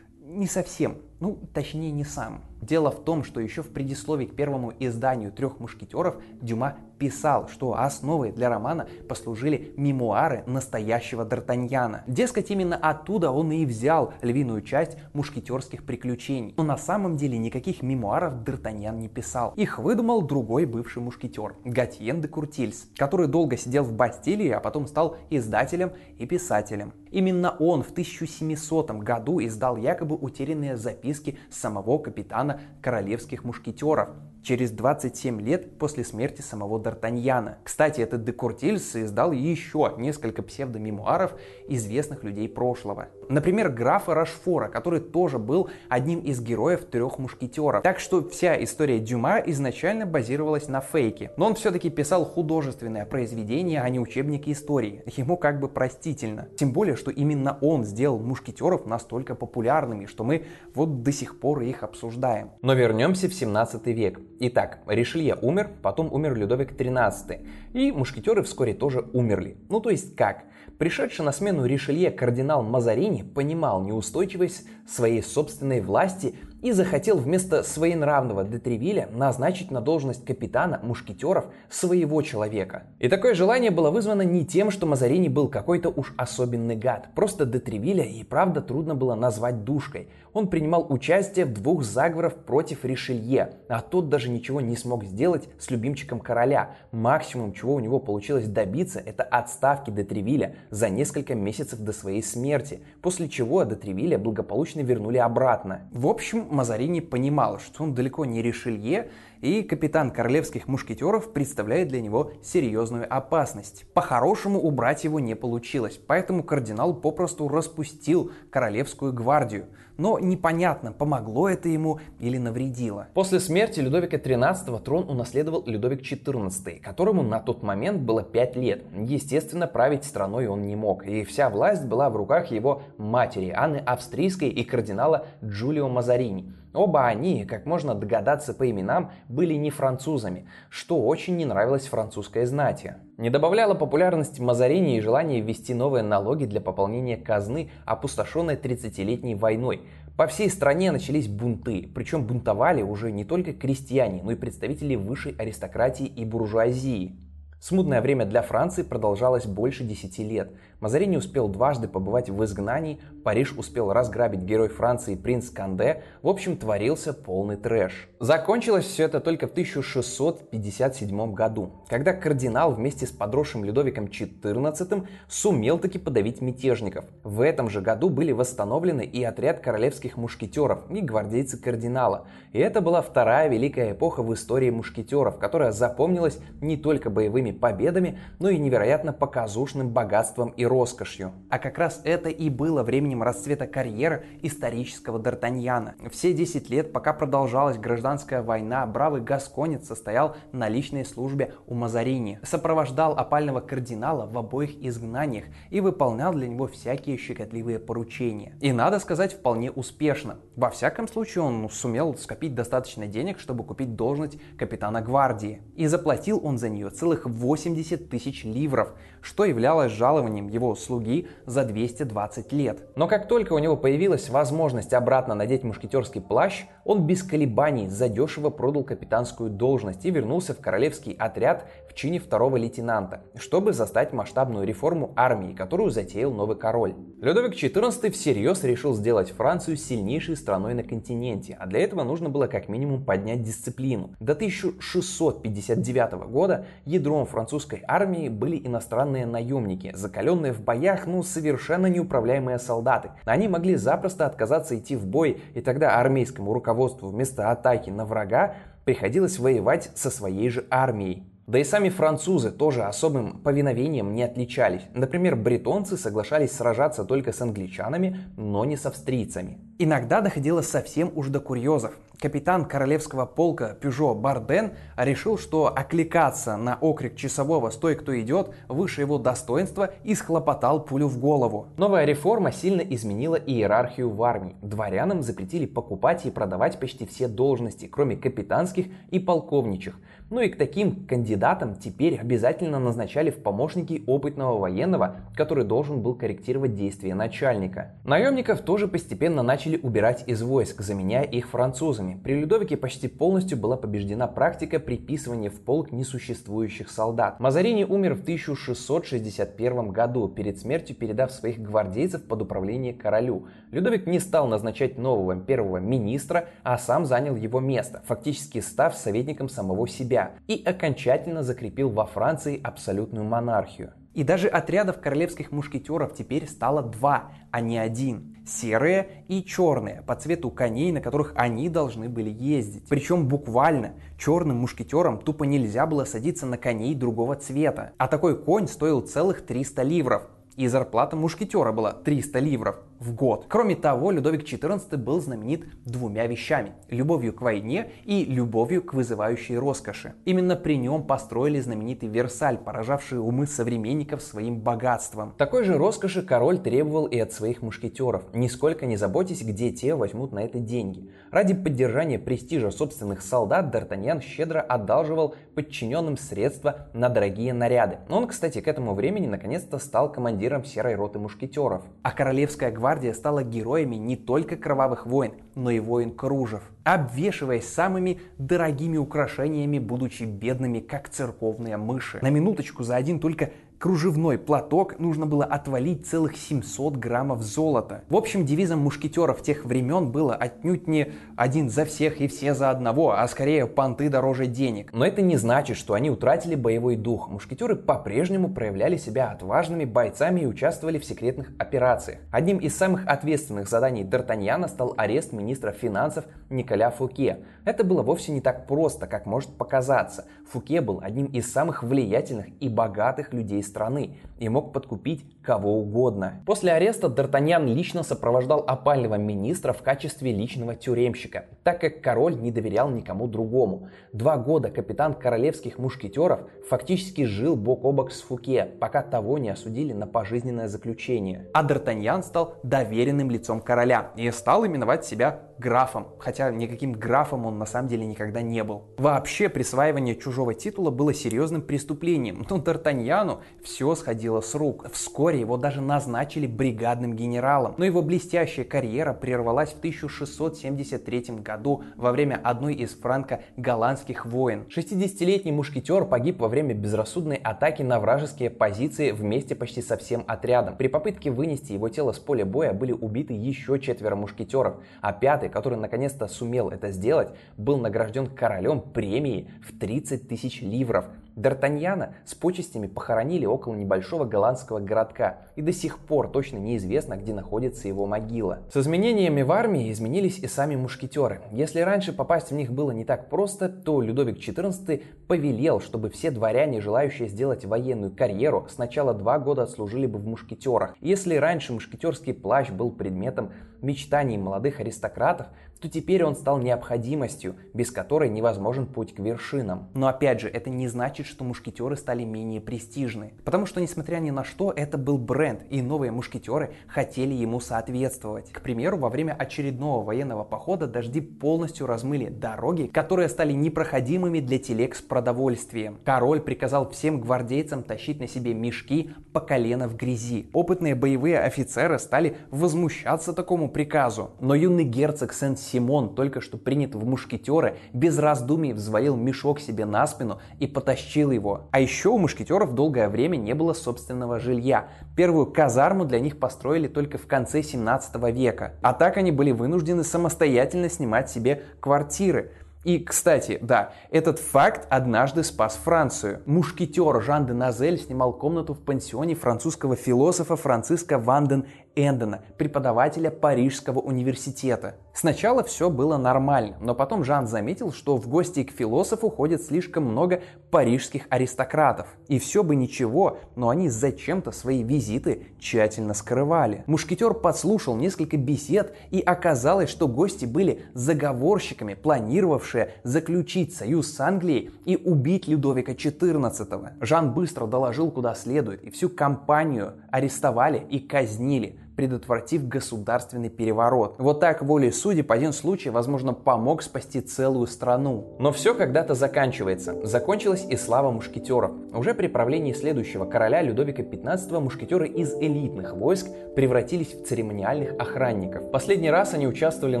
Не 0.22 0.46
совсем. 0.46 0.98
Ну, 1.18 1.38
точнее, 1.54 1.92
не 1.92 2.04
сам. 2.04 2.42
Дело 2.66 2.90
в 2.90 3.04
том, 3.04 3.22
что 3.22 3.38
еще 3.38 3.62
в 3.62 3.68
предисловии 3.68 4.26
к 4.26 4.34
первому 4.34 4.72
изданию 4.80 5.30
«Трех 5.30 5.60
мушкетеров» 5.60 6.16
Дюма 6.40 6.76
писал, 6.98 7.46
что 7.48 7.78
основой 7.78 8.32
для 8.32 8.48
романа 8.48 8.88
послужили 9.08 9.72
мемуары 9.76 10.42
настоящего 10.46 11.24
Д'Артаньяна. 11.24 12.00
Дескать, 12.08 12.50
именно 12.50 12.76
оттуда 12.76 13.30
он 13.30 13.52
и 13.52 13.64
взял 13.66 14.14
львиную 14.20 14.62
часть 14.62 14.96
мушкетерских 15.12 15.84
приключений. 15.84 16.54
Но 16.56 16.64
на 16.64 16.76
самом 16.76 17.16
деле 17.16 17.38
никаких 17.38 17.82
мемуаров 17.82 18.42
Д'Артаньян 18.42 18.96
не 18.96 19.08
писал. 19.08 19.52
Их 19.56 19.78
выдумал 19.78 20.22
другой 20.22 20.64
бывший 20.64 21.02
мушкетер, 21.02 21.54
Гатьен 21.64 22.20
де 22.20 22.26
Куртильс, 22.26 22.88
который 22.96 23.28
долго 23.28 23.56
сидел 23.56 23.84
в 23.84 23.92
Бастилии, 23.92 24.50
а 24.50 24.58
потом 24.58 24.88
стал 24.88 25.16
издателем 25.30 25.92
и 26.18 26.26
писателем. 26.26 26.94
Именно 27.12 27.56
он 27.60 27.82
в 27.82 27.92
1700 27.92 28.90
году 29.02 29.38
издал 29.40 29.76
якобы 29.76 30.16
утерянные 30.16 30.76
записки 30.76 31.38
самого 31.50 31.98
капитана 31.98 32.55
королевских 32.80 33.44
мушкетеров, 33.44 34.10
через 34.46 34.70
27 34.70 35.40
лет 35.40 35.76
после 35.76 36.04
смерти 36.04 36.40
самого 36.40 36.78
Д'Артаньяна. 36.78 37.56
Кстати, 37.64 38.00
этот 38.00 38.22
Декуртильс 38.24 38.94
издал 38.94 39.32
еще 39.32 39.92
несколько 39.98 40.42
псевдомемуаров 40.42 41.32
известных 41.66 42.22
людей 42.22 42.48
прошлого. 42.48 43.08
Например, 43.28 43.68
графа 43.68 44.14
Рашфора, 44.14 44.68
который 44.68 45.00
тоже 45.00 45.40
был 45.40 45.68
одним 45.88 46.20
из 46.20 46.40
героев 46.40 46.84
трех 46.84 47.18
мушкетеров. 47.18 47.82
Так 47.82 47.98
что 47.98 48.28
вся 48.28 48.62
история 48.62 49.00
Дюма 49.00 49.40
изначально 49.46 50.06
базировалась 50.06 50.68
на 50.68 50.80
фейке. 50.80 51.32
Но 51.36 51.46
он 51.46 51.56
все-таки 51.56 51.90
писал 51.90 52.24
художественное 52.24 53.04
произведение, 53.04 53.80
а 53.82 53.88
не 53.88 53.98
учебник 53.98 54.46
истории. 54.46 55.02
Ему 55.16 55.36
как 55.36 55.58
бы 55.58 55.68
простительно. 55.68 56.46
Тем 56.56 56.72
более, 56.72 56.94
что 56.94 57.10
именно 57.10 57.58
он 57.60 57.84
сделал 57.84 58.20
мушкетеров 58.20 58.86
настолько 58.86 59.34
популярными, 59.34 60.06
что 60.06 60.22
мы 60.22 60.44
вот 60.72 61.02
до 61.02 61.10
сих 61.10 61.40
пор 61.40 61.62
их 61.62 61.82
обсуждаем. 61.82 62.35
Но 62.62 62.74
вернемся 62.74 63.28
в 63.28 63.34
17 63.34 63.86
век. 63.86 64.20
Итак, 64.40 64.80
Ришелье 64.86 65.36
умер, 65.40 65.70
потом 65.82 66.12
умер 66.12 66.34
Людовик 66.34 66.72
XIII, 66.72 67.46
и 67.72 67.92
мушкетеры 67.92 68.42
вскоре 68.42 68.74
тоже 68.74 69.04
умерли. 69.12 69.56
Ну 69.68 69.80
то 69.80 69.90
есть 69.90 70.16
как? 70.16 70.44
Пришедший 70.78 71.24
на 71.24 71.32
смену 71.32 71.64
Ришелье 71.64 72.10
кардинал 72.10 72.62
Мазарини 72.62 73.22
понимал 73.22 73.82
неустойчивость 73.82 74.66
своей 74.86 75.22
собственной 75.22 75.80
власти 75.80 76.34
и 76.62 76.72
захотел 76.72 77.18
вместо 77.18 77.62
своенравного 77.62 78.44
Детревиля 78.44 79.08
назначить 79.12 79.70
на 79.70 79.80
должность 79.80 80.24
капитана 80.24 80.80
мушкетеров 80.82 81.46
своего 81.68 82.22
человека. 82.22 82.84
И 82.98 83.08
такое 83.08 83.34
желание 83.34 83.70
было 83.70 83.90
вызвано 83.90 84.22
не 84.22 84.44
тем, 84.44 84.70
что 84.70 84.86
Мазарини 84.86 85.28
был 85.28 85.48
какой-то 85.48 85.90
уж 85.90 86.14
особенный 86.16 86.76
гад, 86.76 87.08
просто 87.14 87.44
Детревиля 87.44 88.04
и 88.04 88.24
правда 88.24 88.60
трудно 88.60 88.94
было 88.94 89.14
назвать 89.14 89.64
душкой. 89.64 90.08
Он 90.32 90.48
принимал 90.48 90.86
участие 90.90 91.46
в 91.46 91.54
двух 91.54 91.82
заговорах 91.82 92.34
против 92.34 92.84
Ришелье, 92.84 93.52
а 93.68 93.80
тот 93.80 94.10
даже 94.10 94.28
ничего 94.28 94.60
не 94.60 94.76
смог 94.76 95.04
сделать 95.04 95.48
с 95.58 95.70
любимчиком 95.70 96.20
короля. 96.20 96.76
Максимум, 96.92 97.54
чего 97.54 97.74
у 97.74 97.80
него 97.80 97.98
получилось 97.98 98.46
добиться, 98.46 99.00
это 99.00 99.22
отставки 99.22 99.90
Детревиля 99.90 100.56
за 100.70 100.90
несколько 100.90 101.34
месяцев 101.34 101.78
до 101.80 101.92
своей 101.92 102.22
смерти, 102.22 102.80
после 103.00 103.28
чего 103.30 103.62
Детревиля 103.64 104.18
благополучно 104.18 104.80
вернули 104.80 105.16
обратно. 105.16 105.88
В 105.90 106.06
общем, 106.06 106.45
Мазарини 106.50 107.00
понимал, 107.00 107.58
что 107.58 107.84
он 107.84 107.94
далеко 107.94 108.24
не 108.24 108.42
Ришелье, 108.42 109.10
и 109.40 109.62
капитан 109.62 110.10
королевских 110.10 110.66
мушкетеров 110.66 111.32
представляет 111.32 111.88
для 111.88 112.00
него 112.00 112.32
серьезную 112.42 113.06
опасность. 113.08 113.84
По-хорошему 113.92 114.60
убрать 114.60 115.04
его 115.04 115.20
не 115.20 115.34
получилось, 115.34 116.00
поэтому 116.06 116.42
кардинал 116.42 116.94
попросту 116.94 117.48
распустил 117.48 118.32
королевскую 118.50 119.12
гвардию. 119.12 119.66
Но 119.96 120.18
непонятно, 120.18 120.92
помогло 120.92 121.48
это 121.48 121.68
ему 121.68 122.00
или 122.20 122.38
навредило. 122.38 123.08
После 123.14 123.40
смерти 123.40 123.80
Людовика 123.80 124.18
XIII 124.18 124.82
трон 124.82 125.08
унаследовал 125.08 125.62
Людовик 125.66 126.02
XIV, 126.02 126.80
которому 126.80 127.22
на 127.22 127.40
тот 127.40 127.62
момент 127.62 128.02
было 128.02 128.22
5 128.22 128.56
лет. 128.56 128.84
Естественно, 128.94 129.66
править 129.66 130.04
страной 130.04 130.48
он 130.48 130.66
не 130.66 130.76
мог, 130.76 131.06
и 131.06 131.24
вся 131.24 131.48
власть 131.48 131.86
была 131.86 132.10
в 132.10 132.16
руках 132.16 132.50
его 132.50 132.82
матери 132.98 133.52
Анны 133.56 133.78
Австрийской 133.78 134.48
и 134.48 134.64
кардинала 134.64 135.26
Джулио 135.42 135.88
Мазарини. 135.88 136.52
Оба 136.76 137.06
они, 137.06 137.46
как 137.46 137.64
можно 137.64 137.94
догадаться 137.94 138.52
по 138.52 138.70
именам, 138.70 139.10
были 139.28 139.54
не 139.54 139.70
французами, 139.70 140.46
что 140.68 141.00
очень 141.00 141.36
не 141.36 141.46
нравилось 141.46 141.86
французской 141.86 142.44
знати. 142.44 142.96
Не 143.16 143.30
добавляло 143.30 143.72
популярности 143.72 144.42
Мазарини 144.42 144.98
и 144.98 145.00
желание 145.00 145.40
ввести 145.40 145.72
новые 145.72 146.02
налоги 146.02 146.44
для 146.44 146.60
пополнения 146.60 147.16
казны, 147.16 147.70
опустошенной 147.86 148.56
30-летней 148.56 149.34
войной. 149.34 149.85
По 150.16 150.26
всей 150.26 150.48
стране 150.48 150.92
начались 150.92 151.28
бунты, 151.28 151.90
причем 151.94 152.24
бунтовали 152.24 152.80
уже 152.80 153.12
не 153.12 153.26
только 153.26 153.52
крестьяне, 153.52 154.22
но 154.22 154.30
и 154.30 154.34
представители 154.34 154.94
высшей 154.94 155.34
аристократии 155.36 156.06
и 156.06 156.24
буржуазии. 156.24 157.20
Смутное 157.60 158.00
время 158.00 158.24
для 158.24 158.40
Франции 158.40 158.82
продолжалось 158.82 159.44
больше 159.44 159.84
10 159.84 160.18
лет. 160.20 160.52
Мазарини 160.80 161.16
успел 161.16 161.48
дважды 161.48 161.88
побывать 161.88 162.28
в 162.28 162.44
изгнании, 162.44 163.00
Париж 163.24 163.54
успел 163.56 163.92
разграбить 163.92 164.42
герой 164.42 164.68
Франции 164.68 165.14
принц 165.14 165.48
Канде, 165.48 166.02
в 166.20 166.28
общем 166.28 166.58
творился 166.58 167.14
полный 167.14 167.56
трэш. 167.56 168.08
Закончилось 168.20 168.84
все 168.84 169.04
это 169.04 169.20
только 169.20 169.48
в 169.48 169.52
1657 169.52 171.32
году, 171.32 171.72
когда 171.88 172.12
кардинал 172.12 172.74
вместе 172.74 173.06
с 173.06 173.10
подросшим 173.10 173.64
Людовиком 173.64 174.04
XIV 174.04 175.08
сумел 175.28 175.78
таки 175.78 175.98
подавить 175.98 176.42
мятежников. 176.42 177.06
В 177.24 177.40
этом 177.40 177.70
же 177.70 177.80
году 177.80 178.10
были 178.10 178.32
восстановлены 178.32 179.02
и 179.02 179.24
отряд 179.24 179.60
королевских 179.60 180.18
мушкетеров, 180.18 180.90
и 180.90 181.00
гвардейцы 181.00 181.58
кардинала. 181.58 182.26
И 182.52 182.58
это 182.58 182.82
была 182.82 183.00
вторая 183.00 183.48
великая 183.48 183.92
эпоха 183.92 184.22
в 184.22 184.32
истории 184.34 184.70
мушкетеров, 184.70 185.38
которая 185.38 185.72
запомнилась 185.72 186.38
не 186.60 186.76
только 186.76 187.08
боевыми 187.08 187.52
победами, 187.52 188.18
но 188.38 188.50
и 188.50 188.58
невероятно 188.58 189.14
показушным 189.14 189.88
богатством 189.88 190.50
и 190.50 190.65
роскошью. 190.66 191.32
А 191.50 191.58
как 191.58 191.78
раз 191.78 192.00
это 192.04 192.28
и 192.28 192.50
было 192.50 192.82
временем 192.82 193.22
расцвета 193.22 193.66
карьеры 193.66 194.24
исторического 194.42 195.18
Д'Артаньяна. 195.18 195.94
Все 196.10 196.32
10 196.32 196.70
лет, 196.70 196.92
пока 196.92 197.12
продолжалась 197.12 197.78
гражданская 197.78 198.42
война, 198.42 198.86
бравый 198.86 199.20
гасконец 199.20 199.86
состоял 199.86 200.36
на 200.52 200.68
личной 200.68 201.04
службе 201.04 201.54
у 201.66 201.74
Мазарини, 201.74 202.40
сопровождал 202.42 203.12
опального 203.12 203.60
кардинала 203.60 204.26
в 204.26 204.36
обоих 204.36 204.76
изгнаниях 204.82 205.44
и 205.70 205.80
выполнял 205.80 206.32
для 206.32 206.48
него 206.48 206.66
всякие 206.66 207.16
щекотливые 207.16 207.78
поручения. 207.78 208.56
И 208.60 208.72
надо 208.72 208.98
сказать, 208.98 209.32
вполне 209.34 209.70
успешно. 209.70 210.38
Во 210.56 210.70
всяком 210.70 211.08
случае, 211.08 211.44
он 211.44 211.68
сумел 211.70 212.16
скопить 212.16 212.54
достаточно 212.54 213.06
денег, 213.06 213.38
чтобы 213.38 213.64
купить 213.64 213.96
должность 213.96 214.38
капитана 214.58 215.00
гвардии. 215.00 215.62
И 215.76 215.86
заплатил 215.86 216.40
он 216.44 216.58
за 216.58 216.68
нее 216.68 216.90
целых 216.90 217.26
80 217.26 218.08
тысяч 218.08 218.44
ливров, 218.44 218.94
что 219.26 219.44
являлось 219.44 219.90
жалованием 219.90 220.46
его 220.46 220.76
слуги 220.76 221.26
за 221.46 221.64
220 221.64 222.52
лет. 222.52 222.78
Но 222.94 223.08
как 223.08 223.26
только 223.26 223.54
у 223.54 223.58
него 223.58 223.76
появилась 223.76 224.28
возможность 224.28 224.94
обратно 224.94 225.34
надеть 225.34 225.64
мушкетерский 225.64 226.20
плащ, 226.20 226.66
он 226.84 227.08
без 227.08 227.24
колебаний 227.24 227.88
задешево 227.88 228.50
продал 228.50 228.84
капитанскую 228.84 229.50
должность 229.50 230.04
и 230.04 230.12
вернулся 230.12 230.54
в 230.54 230.60
королевский 230.60 231.12
отряд 231.12 231.66
чине 231.96 232.20
второго 232.20 232.56
лейтенанта, 232.56 233.22
чтобы 233.36 233.72
застать 233.72 234.12
масштабную 234.12 234.66
реформу 234.66 235.12
армии, 235.16 235.54
которую 235.54 235.90
затеял 235.90 236.30
новый 236.30 236.56
король. 236.56 236.94
Людовик 237.20 237.54
XIV 237.54 238.10
всерьез 238.10 238.62
решил 238.62 238.94
сделать 238.94 239.30
Францию 239.30 239.78
сильнейшей 239.78 240.36
страной 240.36 240.74
на 240.74 240.84
континенте, 240.84 241.56
а 241.58 241.66
для 241.66 241.80
этого 241.80 242.04
нужно 242.04 242.28
было 242.28 242.46
как 242.46 242.68
минимум 242.68 243.02
поднять 243.02 243.42
дисциплину. 243.42 244.14
До 244.20 244.34
1659 244.34 246.12
года 246.28 246.66
ядром 246.84 247.24
французской 247.24 247.82
армии 247.88 248.28
были 248.28 248.64
иностранные 248.64 249.24
наемники, 249.24 249.92
закаленные 249.94 250.52
в 250.52 250.60
боях, 250.60 251.06
ну 251.06 251.22
совершенно 251.22 251.86
неуправляемые 251.86 252.58
солдаты. 252.58 253.10
Они 253.24 253.48
могли 253.48 253.76
запросто 253.76 254.26
отказаться 254.26 254.76
идти 254.76 254.96
в 254.96 255.06
бой, 255.06 255.40
и 255.54 255.62
тогда 255.62 255.98
армейскому 255.98 256.52
руководству 256.52 257.08
вместо 257.08 257.50
атаки 257.50 257.88
на 257.88 258.04
врага 258.04 258.56
приходилось 258.84 259.38
воевать 259.38 259.90
со 259.94 260.10
своей 260.10 260.50
же 260.50 260.66
армией. 260.70 261.24
Да 261.46 261.60
и 261.60 261.64
сами 261.64 261.90
французы 261.90 262.50
тоже 262.50 262.82
особым 262.82 263.38
повиновением 263.38 264.14
не 264.14 264.24
отличались. 264.24 264.82
Например, 264.94 265.36
бретонцы 265.36 265.96
соглашались 265.96 266.50
сражаться 266.50 267.04
только 267.04 267.32
с 267.32 267.40
англичанами, 267.40 268.18
но 268.36 268.64
не 268.64 268.76
с 268.76 268.84
австрийцами. 268.84 269.58
Иногда 269.78 270.22
доходило 270.22 270.60
совсем 270.60 271.12
уж 271.14 271.28
до 271.28 271.38
курьезов. 271.38 271.92
Капитан 272.18 272.64
королевского 272.64 273.26
полка 273.26 273.76
Пюжо 273.78 274.14
Барден 274.14 274.72
решил, 274.96 275.36
что 275.36 275.66
окликаться 275.66 276.56
на 276.56 276.78
окрик 276.80 277.14
часового 277.14 277.68
«Стой, 277.68 277.94
кто 277.94 278.18
идет!» 278.18 278.54
выше 278.68 279.02
его 279.02 279.18
достоинства 279.18 279.90
и 280.02 280.14
схлопотал 280.14 280.82
пулю 280.82 281.08
в 281.08 281.18
голову. 281.18 281.68
Новая 281.76 282.06
реформа 282.06 282.52
сильно 282.52 282.80
изменила 282.80 283.34
иерархию 283.34 284.08
в 284.08 284.22
армии. 284.22 284.56
Дворянам 284.62 285.22
запретили 285.22 285.66
покупать 285.66 286.24
и 286.24 286.30
продавать 286.30 286.80
почти 286.80 287.04
все 287.04 287.28
должности, 287.28 287.84
кроме 287.84 288.16
капитанских 288.16 288.86
и 289.10 289.18
полковничих. 289.18 290.00
Ну 290.30 290.40
и 290.40 290.48
к 290.48 290.56
таким 290.56 291.06
кандидатам 291.06 291.76
теперь 291.76 292.18
обязательно 292.18 292.80
назначали 292.80 293.30
в 293.30 293.42
помощники 293.42 294.02
опытного 294.06 294.58
военного, 294.58 295.16
который 295.36 295.64
должен 295.64 296.00
был 296.00 296.14
корректировать 296.14 296.74
действия 296.74 297.14
начальника. 297.14 297.94
Наемников 298.04 298.62
тоже 298.62 298.88
постепенно 298.88 299.42
начали 299.42 299.76
убирать 299.76 300.24
из 300.26 300.42
войск, 300.42 300.80
заменяя 300.80 301.22
их 301.22 301.48
французами. 301.48 302.05
При 302.14 302.40
Людовике 302.40 302.76
почти 302.76 303.08
полностью 303.08 303.58
была 303.58 303.76
побеждена 303.76 304.26
практика 304.26 304.78
приписывания 304.78 305.50
в 305.50 305.60
полк 305.60 305.92
несуществующих 305.92 306.90
солдат. 306.90 307.40
Мазарини 307.40 307.84
умер 307.84 308.14
в 308.14 308.22
1661 308.22 309.88
году, 309.88 310.28
перед 310.28 310.58
смертью 310.58 310.96
передав 310.96 311.32
своих 311.32 311.58
гвардейцев 311.58 312.24
под 312.24 312.42
управление 312.42 312.92
королю. 312.92 313.46
Людовик 313.70 314.06
не 314.06 314.20
стал 314.20 314.46
назначать 314.48 314.98
нового 314.98 315.36
первого 315.36 315.78
министра, 315.78 316.48
а 316.62 316.78
сам 316.78 317.06
занял 317.06 317.36
его 317.36 317.60
место, 317.60 318.02
фактически 318.06 318.60
став 318.60 318.94
советником 318.94 319.48
самого 319.48 319.88
себя 319.88 320.32
и 320.46 320.62
окончательно 320.64 321.42
закрепил 321.42 321.90
во 321.90 322.06
Франции 322.06 322.60
абсолютную 322.62 323.24
монархию. 323.24 323.92
И 324.14 324.24
даже 324.24 324.48
отрядов 324.48 324.98
королевских 324.98 325.52
мушкетеров 325.52 326.14
теперь 326.14 326.48
стало 326.48 326.82
два, 326.82 327.32
а 327.50 327.60
не 327.60 327.76
один. 327.76 328.35
Серые 328.46 329.24
и 329.26 329.42
черные, 329.42 330.02
по 330.06 330.14
цвету 330.14 330.50
коней, 330.52 330.92
на 330.92 331.00
которых 331.00 331.32
они 331.34 331.68
должны 331.68 332.08
были 332.08 332.30
ездить. 332.30 332.84
Причем 332.88 333.26
буквально 333.26 333.94
черным 334.18 334.58
мушкетерам 334.58 335.18
тупо 335.18 335.42
нельзя 335.42 335.84
было 335.84 336.04
садиться 336.04 336.46
на 336.46 336.56
коней 336.56 336.94
другого 336.94 337.34
цвета. 337.34 337.92
А 337.98 338.06
такой 338.06 338.40
конь 338.40 338.68
стоил 338.68 339.00
целых 339.00 339.44
300 339.44 339.82
ливров. 339.82 340.22
И 340.54 340.68
зарплата 340.68 341.16
мушкетера 341.16 341.72
была 341.72 341.92
300 341.92 342.38
ливров 342.38 342.76
в 342.98 343.14
год. 343.14 343.46
Кроме 343.48 343.76
того, 343.76 344.10
Людовик 344.10 344.42
XIV 344.42 344.96
был 344.96 345.20
знаменит 345.20 345.64
двумя 345.84 346.26
вещами– 346.26 346.72
любовью 346.88 347.32
к 347.32 347.42
войне 347.42 347.90
и 348.04 348.24
любовью 348.24 348.82
к 348.82 348.94
вызывающей 348.94 349.56
роскоши. 349.56 350.14
Именно 350.24 350.56
при 350.56 350.76
нем 350.76 351.04
построили 351.04 351.60
знаменитый 351.60 352.08
Версаль, 352.08 352.58
поражавший 352.58 353.18
умы 353.18 353.46
современников 353.46 354.22
своим 354.22 354.60
богатством. 354.60 355.34
Такой 355.36 355.64
же 355.64 355.76
роскоши 355.76 356.22
король 356.22 356.58
требовал 356.58 357.06
и 357.06 357.18
от 357.18 357.32
своих 357.32 357.62
мушкетеров. 357.62 358.24
Нисколько 358.34 358.86
не 358.86 358.96
заботьтесь, 358.96 359.42
где 359.42 359.70
те 359.70 359.94
возьмут 359.94 360.32
на 360.32 360.40
это 360.40 360.58
деньги. 360.58 361.10
Ради 361.30 361.54
поддержания 361.54 362.18
престижа 362.18 362.70
собственных 362.70 363.22
солдат 363.22 363.74
Д'Артаньян 363.74 364.20
щедро 364.20 364.60
одалживал 364.60 365.34
подчиненным 365.54 366.16
средства 366.16 366.88
на 366.92 367.08
дорогие 367.08 367.52
наряды. 367.52 367.98
Он, 368.08 368.26
кстати, 368.26 368.60
к 368.60 368.68
этому 368.68 368.94
времени 368.94 369.26
наконец-то 369.26 369.78
стал 369.78 370.10
командиром 370.10 370.64
серой 370.64 370.94
роты 370.94 371.18
мушкетеров. 371.18 371.82
А 372.02 372.12
королевская 372.12 372.70
гвардия 372.70 372.85
гвардия 372.86 373.14
стала 373.14 373.42
героями 373.42 373.96
не 373.96 374.14
только 374.14 374.56
кровавых 374.56 375.06
войн, 375.06 375.32
но 375.56 375.70
и 375.70 375.80
войн 375.80 376.12
кружев, 376.12 376.62
обвешиваясь 376.84 377.66
самыми 377.66 378.20
дорогими 378.38 378.96
украшениями, 378.96 379.80
будучи 379.80 380.22
бедными, 380.22 380.78
как 380.78 381.08
церковные 381.08 381.78
мыши. 381.78 382.20
На 382.22 382.30
минуточку 382.30 382.84
за 382.84 382.94
один 382.94 383.18
только 383.18 383.50
кружевной 383.78 384.38
платок 384.38 384.98
нужно 384.98 385.26
было 385.26 385.44
отвалить 385.44 386.06
целых 386.06 386.36
700 386.36 386.96
граммов 386.96 387.42
золота. 387.42 388.04
В 388.08 388.16
общем, 388.16 388.46
девизом 388.46 388.80
мушкетеров 388.80 389.42
тех 389.42 389.64
времен 389.64 390.10
было 390.10 390.34
отнюдь 390.34 390.86
не 390.86 391.12
один 391.36 391.68
за 391.68 391.84
всех 391.84 392.20
и 392.20 392.28
все 392.28 392.54
за 392.54 392.70
одного, 392.70 393.12
а 393.12 393.28
скорее 393.28 393.66
понты 393.66 394.08
дороже 394.08 394.46
денег. 394.46 394.92
Но 394.92 395.06
это 395.06 395.22
не 395.22 395.36
значит, 395.36 395.76
что 395.76 395.94
они 395.94 396.10
утратили 396.10 396.54
боевой 396.54 396.96
дух. 396.96 397.28
Мушкетеры 397.28 397.76
по-прежнему 397.76 398.48
проявляли 398.48 398.96
себя 398.96 399.30
отважными 399.30 399.84
бойцами 399.84 400.40
и 400.40 400.46
участвовали 400.46 400.98
в 400.98 401.04
секретных 401.04 401.52
операциях. 401.58 402.20
Одним 402.30 402.58
из 402.58 402.76
самых 402.76 403.06
ответственных 403.06 403.68
заданий 403.68 404.04
Д'Артаньяна 404.04 404.68
стал 404.68 404.94
арест 404.96 405.32
министра 405.32 405.72
финансов 405.72 406.24
Николя 406.48 406.90
Фуке. 406.90 407.38
Это 407.64 407.84
было 407.84 408.02
вовсе 408.02 408.32
не 408.32 408.40
так 408.40 408.66
просто, 408.66 409.06
как 409.06 409.26
может 409.26 409.50
показаться. 409.56 410.24
Фуке 410.50 410.80
был 410.80 411.00
одним 411.02 411.26
из 411.26 411.50
самых 411.52 411.82
влиятельных 411.82 412.46
и 412.60 412.68
богатых 412.68 413.32
людей 413.32 413.62
страны 413.66 414.16
и 414.38 414.48
мог 414.48 414.72
подкупить 414.72 415.24
кого 415.42 415.78
угодно. 415.78 416.42
После 416.44 416.72
ареста 416.72 417.06
Д'Артаньян 417.06 417.66
лично 417.66 418.02
сопровождал 418.02 418.64
опального 418.66 419.14
министра 419.14 419.72
в 419.72 419.82
качестве 419.82 420.32
личного 420.32 420.74
тюремщика, 420.74 421.44
так 421.62 421.80
как 421.80 422.00
король 422.00 422.36
не 422.36 422.50
доверял 422.50 422.90
никому 422.90 423.28
другому. 423.28 423.88
Два 424.12 424.36
года 424.36 424.70
капитан 424.70 425.14
королевских 425.14 425.78
мушкетеров 425.78 426.40
фактически 426.68 427.24
жил 427.24 427.56
бок 427.56 427.84
о 427.84 427.92
бок 427.92 428.10
с 428.10 428.22
Фуке, 428.22 428.68
пока 428.80 429.02
того 429.02 429.38
не 429.38 429.50
осудили 429.50 429.92
на 429.92 430.06
пожизненное 430.06 430.68
заключение. 430.68 431.48
А 431.54 431.64
Д'Артаньян 431.64 432.22
стал 432.22 432.56
доверенным 432.62 433.30
лицом 433.30 433.60
короля 433.60 434.10
и 434.16 434.30
стал 434.32 434.66
именовать 434.66 435.04
себя 435.04 435.42
графом, 435.58 436.08
хотя 436.18 436.50
никаким 436.50 436.92
графом 436.92 437.46
он 437.46 437.58
на 437.58 437.66
самом 437.66 437.88
деле 437.88 438.04
никогда 438.04 438.42
не 438.42 438.62
был. 438.64 438.82
Вообще 438.98 439.48
присваивание 439.48 440.16
чужого 440.16 440.54
титула 440.54 440.90
было 440.90 441.14
серьезным 441.14 441.62
преступлением, 441.62 442.44
но 442.50 442.56
Д'Артаньяну 442.56 443.38
все 443.62 443.94
сходило 443.94 444.25
с 444.26 444.54
рук. 444.54 444.86
Вскоре 444.92 445.40
его 445.40 445.56
даже 445.56 445.80
назначили 445.80 446.46
бригадным 446.46 447.14
генералом, 447.14 447.74
но 447.78 447.84
его 447.84 448.02
блестящая 448.02 448.64
карьера 448.64 449.12
прервалась 449.12 449.70
в 449.70 449.78
1673 449.78 451.36
году 451.38 451.84
во 451.96 452.12
время 452.12 452.40
одной 452.42 452.74
из 452.74 452.94
франко-голландских 452.94 454.26
войн. 454.26 454.64
60-летний 454.68 455.52
мушкетер 455.52 456.04
погиб 456.04 456.40
во 456.40 456.48
время 456.48 456.74
безрассудной 456.74 457.36
атаки 457.36 457.82
на 457.82 458.00
вражеские 458.00 458.50
позиции 458.50 459.10
вместе 459.12 459.54
почти 459.54 459.82
со 459.82 459.96
всем 459.96 460.24
отрядом. 460.26 460.76
При 460.76 460.88
попытке 460.88 461.30
вынести 461.30 461.72
его 461.72 461.88
тело 461.88 462.12
с 462.12 462.18
поля 462.18 462.44
боя 462.44 462.72
были 462.72 462.92
убиты 462.92 463.34
еще 463.34 463.78
четверо 463.78 464.16
мушкетеров, 464.16 464.76
а 465.00 465.12
пятый, 465.12 465.48
который 465.48 465.78
наконец-то 465.78 466.26
сумел 466.28 466.70
это 466.70 466.90
сделать, 466.90 467.28
был 467.56 467.78
награжден 467.78 468.26
королем 468.26 468.80
премией 468.80 469.48
в 469.66 469.78
30 469.78 470.28
тысяч 470.28 470.60
ливров– 470.62 471.06
Д'Артаньяна 471.36 472.14
с 472.24 472.34
почестями 472.34 472.86
похоронили 472.86 473.44
около 473.44 473.74
небольшого 473.74 474.24
голландского 474.24 474.80
городка, 474.80 475.40
и 475.54 475.60
до 475.60 475.72
сих 475.72 475.98
пор 475.98 476.28
точно 476.28 476.56
неизвестно, 476.56 477.16
где 477.16 477.34
находится 477.34 477.88
его 477.88 478.06
могила. 478.06 478.60
С 478.72 478.76
изменениями 478.78 479.42
в 479.42 479.52
армии 479.52 479.92
изменились 479.92 480.38
и 480.38 480.46
сами 480.46 480.76
мушкетеры. 480.76 481.42
Если 481.52 481.80
раньше 481.80 482.14
попасть 482.14 482.50
в 482.50 482.54
них 482.54 482.72
было 482.72 482.90
не 482.90 483.04
так 483.04 483.28
просто, 483.28 483.68
то 483.68 484.00
Людовик 484.00 484.38
XIV 484.38 485.02
повелел, 485.28 485.80
чтобы 485.80 486.08
все 486.08 486.30
дворяне, 486.30 486.80
желающие 486.80 487.28
сделать 487.28 487.66
военную 487.66 488.16
карьеру, 488.16 488.66
сначала 488.70 489.12
два 489.12 489.38
года 489.38 489.64
отслужили 489.64 490.06
бы 490.06 490.18
в 490.18 490.26
мушкетерах. 490.26 490.96
Если 491.02 491.36
раньше 491.36 491.74
мушкетерский 491.74 492.32
плащ 492.32 492.70
был 492.70 492.90
предметом 492.90 493.52
мечтаний 493.82 494.38
молодых 494.38 494.80
аристократов, 494.80 495.48
то 495.80 495.88
теперь 495.88 496.24
он 496.24 496.34
стал 496.36 496.58
необходимостью, 496.58 497.56
без 497.74 497.90
которой 497.90 498.28
невозможен 498.28 498.86
путь 498.86 499.14
к 499.14 499.18
вершинам. 499.18 499.88
Но 499.94 500.08
опять 500.08 500.40
же, 500.40 500.48
это 500.48 500.70
не 500.70 500.88
значит, 500.88 501.26
что 501.26 501.44
мушкетеры 501.44 501.96
стали 501.96 502.24
менее 502.24 502.60
престижны. 502.60 503.34
Потому 503.44 503.66
что, 503.66 503.80
несмотря 503.80 504.18
ни 504.18 504.30
на 504.30 504.44
что, 504.44 504.72
это 504.72 504.98
был 504.98 505.18
бренд, 505.18 505.62
и 505.70 505.82
новые 505.82 506.10
мушкетеры 506.12 506.74
хотели 506.86 507.34
ему 507.34 507.60
соответствовать. 507.60 508.50
К 508.50 508.60
примеру, 508.60 508.98
во 508.98 509.08
время 509.08 509.32
очередного 509.32 510.04
военного 510.04 510.44
похода 510.44 510.86
дожди 510.86 511.20
полностью 511.20 511.86
размыли 511.86 512.28
дороги, 512.28 512.86
которые 512.86 513.28
стали 513.28 513.52
непроходимыми 513.52 514.40
для 514.40 514.58
телег 514.58 514.94
с 514.94 515.02
продовольствием. 515.02 515.98
Король 516.04 516.40
приказал 516.40 516.88
всем 516.90 517.20
гвардейцам 517.20 517.82
тащить 517.82 518.20
на 518.20 518.28
себе 518.28 518.54
мешки 518.54 519.10
по 519.32 519.40
колено 519.40 519.88
в 519.88 519.96
грязи. 519.96 520.48
Опытные 520.52 520.94
боевые 520.94 521.40
офицеры 521.40 521.98
стали 521.98 522.36
возмущаться 522.50 523.32
такому 523.32 523.68
приказу. 523.68 524.30
Но 524.40 524.54
юный 524.54 524.84
герцог 524.84 525.32
сен 525.32 525.56
Симон, 525.66 526.14
только 526.14 526.40
что 526.40 526.58
принят 526.58 526.94
в 526.94 527.04
мушкетеры, 527.04 527.76
без 527.92 528.18
раздумий 528.18 528.72
взвалил 528.72 529.16
мешок 529.16 529.60
себе 529.60 529.84
на 529.84 530.06
спину 530.06 530.38
и 530.58 530.66
потащил 530.66 531.30
его. 531.30 531.68
А 531.72 531.80
еще 531.80 532.10
у 532.10 532.18
мушкетеров 532.18 532.74
долгое 532.74 533.08
время 533.08 533.36
не 533.36 533.54
было 533.54 533.72
собственного 533.72 534.38
жилья. 534.38 534.88
Первую 535.16 535.46
казарму 535.46 536.04
для 536.04 536.20
них 536.20 536.38
построили 536.38 536.88
только 536.88 537.18
в 537.18 537.26
конце 537.26 537.62
17 537.62 538.14
века. 538.32 538.74
А 538.82 538.92
так 538.92 539.16
они 539.16 539.32
были 539.32 539.52
вынуждены 539.52 540.04
самостоятельно 540.04 540.88
снимать 540.88 541.30
себе 541.30 541.62
квартиры. 541.80 542.52
И, 542.86 543.00
кстати, 543.00 543.58
да, 543.60 543.94
этот 544.12 544.38
факт 544.38 544.86
однажды 544.90 545.42
спас 545.42 545.74
Францию. 545.74 546.42
Мушкетер 546.46 547.20
Жан 547.20 547.44
де 547.44 547.52
Назель 547.52 547.98
снимал 547.98 548.32
комнату 548.32 548.74
в 548.74 548.78
пансионе 548.78 549.34
французского 549.34 549.96
философа 549.96 550.54
Франциска 550.54 551.18
Ванден 551.18 551.66
Эндена, 551.96 552.42
преподавателя 552.58 553.30
Парижского 553.30 554.00
университета. 554.00 554.96
Сначала 555.14 555.64
все 555.64 555.88
было 555.88 556.18
нормально, 556.18 556.76
но 556.78 556.94
потом 556.94 557.24
Жан 557.24 557.46
заметил, 557.46 557.90
что 557.90 558.18
в 558.18 558.28
гости 558.28 558.64
к 558.64 558.70
философу 558.70 559.30
ходит 559.30 559.62
слишком 559.62 560.04
много 560.04 560.42
парижских 560.70 561.26
аристократов. 561.30 562.08
И 562.28 562.38
все 562.38 562.62
бы 562.62 562.76
ничего, 562.76 563.38
но 563.56 563.70
они 563.70 563.88
зачем-то 563.88 564.52
свои 564.52 564.82
визиты 564.82 565.46
тщательно 565.58 566.12
скрывали. 566.12 566.84
Мушкетер 566.86 567.32
подслушал 567.32 567.96
несколько 567.96 568.36
бесед, 568.36 568.94
и 569.10 569.20
оказалось, 569.20 569.88
что 569.88 570.06
гости 570.06 570.44
были 570.44 570.82
заговорщиками, 570.92 571.94
планировавшие 571.94 572.92
заключить 573.04 573.74
союз 573.74 574.12
с 574.12 574.20
Англией 574.20 574.70
и 574.84 574.96
убить 574.96 575.48
Людовика 575.48 575.92
XIV. 575.92 576.92
Жан 577.00 577.32
быстро 577.32 577.66
доложил 577.66 578.10
куда 578.10 578.34
следует, 578.34 578.84
и 578.84 578.90
всю 578.90 579.08
компанию 579.08 579.94
арестовали 580.10 580.86
и 580.90 580.98
казнили 580.98 581.78
предотвратив 581.96 582.68
государственный 582.68 583.48
переворот. 583.48 584.14
Вот 584.18 584.40
так 584.40 584.62
волей 584.62 584.92
судеб 584.92 585.32
один 585.32 585.52
случай, 585.52 585.90
возможно, 585.90 586.32
помог 586.34 586.82
спасти 586.82 587.20
целую 587.20 587.66
страну. 587.66 588.36
Но 588.38 588.52
все 588.52 588.74
когда-то 588.74 589.14
заканчивается. 589.14 590.06
Закончилась 590.06 590.66
и 590.68 590.76
слава 590.76 591.10
мушкетеров. 591.10 591.72
Уже 591.94 592.14
при 592.14 592.28
правлении 592.28 592.72
следующего 592.72 593.24
короля 593.24 593.62
Людовика 593.62 594.02
XV 594.02 594.60
мушкетеры 594.60 595.08
из 595.08 595.34
элитных 595.34 595.94
войск 595.94 596.28
превратились 596.54 597.14
в 597.14 597.26
церемониальных 597.26 597.94
охранников. 597.98 598.70
Последний 598.70 599.10
раз 599.10 599.34
они 599.34 599.46
участвовали 599.46 599.96
в 599.96 600.00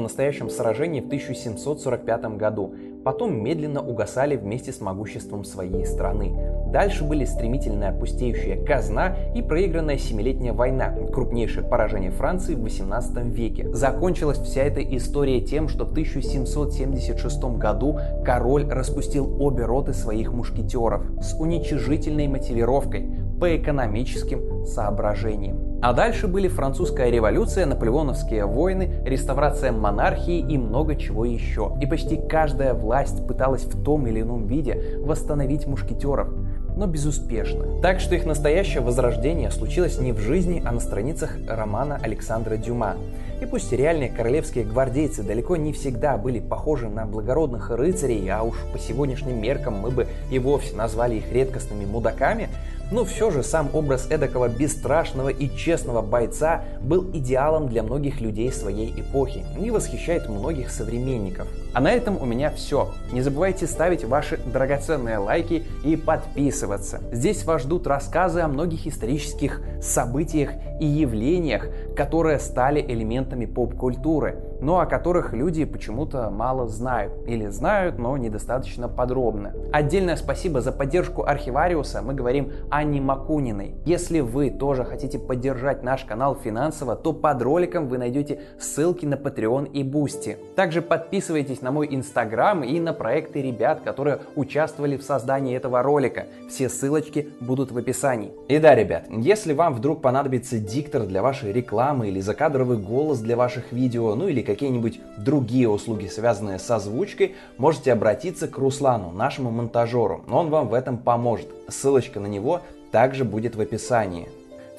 настоящем 0.00 0.50
сражении 0.50 1.00
в 1.00 1.06
1745 1.06 2.36
году. 2.36 2.74
Потом 3.06 3.40
медленно 3.40 3.86
угасали 3.86 4.34
вместе 4.34 4.72
с 4.72 4.80
могуществом 4.80 5.44
своей 5.44 5.86
страны. 5.86 6.36
Дальше 6.72 7.04
были 7.04 7.24
стремительная 7.24 7.92
пустеющая 7.92 8.60
казна 8.64 9.14
и 9.32 9.42
проигранная 9.42 9.96
Семилетняя 9.96 10.52
война, 10.52 10.92
крупнейшее 11.12 11.64
поражение 11.64 12.10
Франции 12.10 12.56
в 12.56 12.62
18 12.62 13.16
веке. 13.26 13.72
Закончилась 13.72 14.40
вся 14.40 14.62
эта 14.62 14.82
история 14.82 15.40
тем, 15.40 15.68
что 15.68 15.84
в 15.84 15.92
1776 15.92 17.44
году 17.58 18.00
король 18.24 18.68
распустил 18.68 19.40
обе 19.40 19.64
роты 19.66 19.94
своих 19.94 20.32
мушкетеров 20.32 21.04
с 21.22 21.32
уничижительной 21.38 22.26
мотивировкой 22.26 23.08
по 23.38 23.56
экономическим 23.56 24.66
соображениям. 24.66 25.65
А 25.86 25.92
дальше 25.92 26.26
были 26.26 26.48
французская 26.48 27.10
революция, 27.10 27.64
наполеоновские 27.64 28.44
войны, 28.44 28.90
реставрация 29.04 29.70
монархии 29.70 30.40
и 30.40 30.58
много 30.58 30.96
чего 30.96 31.24
еще. 31.24 31.78
И 31.80 31.86
почти 31.86 32.16
каждая 32.16 32.74
власть 32.74 33.24
пыталась 33.24 33.62
в 33.62 33.84
том 33.84 34.04
или 34.08 34.22
ином 34.22 34.48
виде 34.48 34.98
восстановить 35.04 35.68
мушкетеров 35.68 36.28
но 36.76 36.86
безуспешно. 36.86 37.80
Так 37.80 38.00
что 38.00 38.14
их 38.14 38.26
настоящее 38.26 38.82
возрождение 38.82 39.50
случилось 39.50 39.98
не 39.98 40.12
в 40.12 40.18
жизни, 40.18 40.62
а 40.64 40.72
на 40.72 40.80
страницах 40.80 41.30
романа 41.48 41.98
Александра 42.02 42.56
Дюма. 42.56 42.96
И 43.40 43.46
пусть 43.46 43.72
реальные 43.72 44.10
королевские 44.10 44.64
гвардейцы 44.64 45.22
далеко 45.22 45.56
не 45.56 45.72
всегда 45.72 46.16
были 46.16 46.38
похожи 46.38 46.88
на 46.88 47.06
благородных 47.06 47.70
рыцарей, 47.70 48.28
а 48.30 48.42
уж 48.42 48.56
по 48.72 48.78
сегодняшним 48.78 49.40
меркам 49.40 49.74
мы 49.74 49.90
бы 49.90 50.06
и 50.30 50.38
вовсе 50.38 50.76
назвали 50.76 51.16
их 51.16 51.32
редкостными 51.32 51.86
мудаками, 51.86 52.48
но 52.90 53.04
все 53.04 53.30
же 53.30 53.42
сам 53.42 53.70
образ 53.72 54.06
эдакого 54.10 54.48
бесстрашного 54.48 55.28
и 55.28 55.54
честного 55.56 56.02
бойца 56.02 56.64
был 56.80 57.10
идеалом 57.12 57.68
для 57.68 57.82
многих 57.82 58.20
людей 58.20 58.52
своей 58.52 58.92
эпохи 59.00 59.44
и 59.60 59.70
восхищает 59.70 60.28
многих 60.28 60.70
современников. 60.70 61.48
А 61.76 61.80
на 61.82 61.92
этом 61.92 62.16
у 62.18 62.24
меня 62.24 62.48
все. 62.48 62.94
Не 63.12 63.20
забывайте 63.20 63.66
ставить 63.66 64.02
ваши 64.02 64.38
драгоценные 64.38 65.18
лайки 65.18 65.64
и 65.84 65.94
подписываться. 65.94 67.00
Здесь 67.12 67.44
вас 67.44 67.64
ждут 67.64 67.86
рассказы 67.86 68.40
о 68.40 68.48
многих 68.48 68.86
исторических 68.86 69.60
событиях 69.82 70.52
и 70.80 70.86
явлениях, 70.86 71.68
которые 71.94 72.38
стали 72.38 72.80
элементами 72.80 73.44
поп-культуры, 73.44 74.38
но 74.62 74.80
о 74.80 74.86
которых 74.86 75.34
люди 75.34 75.66
почему-то 75.66 76.30
мало 76.30 76.66
знают 76.66 77.12
или 77.26 77.46
знают, 77.48 77.98
но 77.98 78.16
недостаточно 78.16 78.88
подробно. 78.88 79.52
Отдельное 79.70 80.16
спасибо 80.16 80.62
за 80.62 80.72
поддержку 80.72 81.24
Архивариуса 81.24 82.00
мы 82.00 82.14
говорим 82.14 82.52
Анне 82.70 83.02
Макуниной. 83.02 83.74
Если 83.84 84.20
вы 84.20 84.48
тоже 84.50 84.84
хотите 84.84 85.18
поддержать 85.18 85.82
наш 85.82 86.04
канал 86.04 86.36
финансово, 86.42 86.96
то 86.96 87.12
под 87.12 87.42
роликом 87.42 87.88
вы 87.88 87.98
найдете 87.98 88.40
ссылки 88.58 89.04
на 89.04 89.14
Patreon 89.14 89.70
и 89.72 89.82
Boosty. 89.82 90.36
Также 90.54 90.80
подписывайтесь 90.80 91.60
на 91.66 91.72
мой 91.72 91.88
инстаграм 91.90 92.62
и 92.62 92.78
на 92.78 92.92
проекты 92.92 93.42
ребят, 93.42 93.80
которые 93.82 94.20
участвовали 94.36 94.96
в 94.96 95.02
создании 95.02 95.56
этого 95.56 95.82
ролика. 95.82 96.26
Все 96.48 96.68
ссылочки 96.68 97.28
будут 97.40 97.72
в 97.72 97.76
описании. 97.76 98.30
И 98.46 98.58
да, 98.58 98.76
ребят, 98.76 99.06
если 99.10 99.52
вам 99.52 99.74
вдруг 99.74 100.00
понадобится 100.00 100.60
диктор 100.60 101.02
для 101.06 101.22
вашей 101.22 101.52
рекламы 101.52 102.06
или 102.06 102.20
закадровый 102.20 102.78
голос 102.78 103.18
для 103.18 103.36
ваших 103.36 103.72
видео, 103.72 104.14
ну 104.14 104.28
или 104.28 104.42
какие-нибудь 104.42 105.00
другие 105.18 105.68
услуги, 105.68 106.06
связанные 106.06 106.60
с 106.60 106.70
озвучкой, 106.70 107.34
можете 107.58 107.92
обратиться 107.92 108.46
к 108.46 108.56
Руслану, 108.58 109.10
нашему 109.10 109.50
монтажеру. 109.50 110.22
Он 110.30 110.50
вам 110.50 110.68
в 110.68 110.74
этом 110.74 110.96
поможет. 110.98 111.48
Ссылочка 111.66 112.20
на 112.20 112.28
него 112.28 112.60
также 112.92 113.24
будет 113.24 113.56
в 113.56 113.60
описании. 113.60 114.28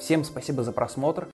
Всем 0.00 0.24
спасибо 0.24 0.62
за 0.62 0.72
просмотр. 0.72 1.26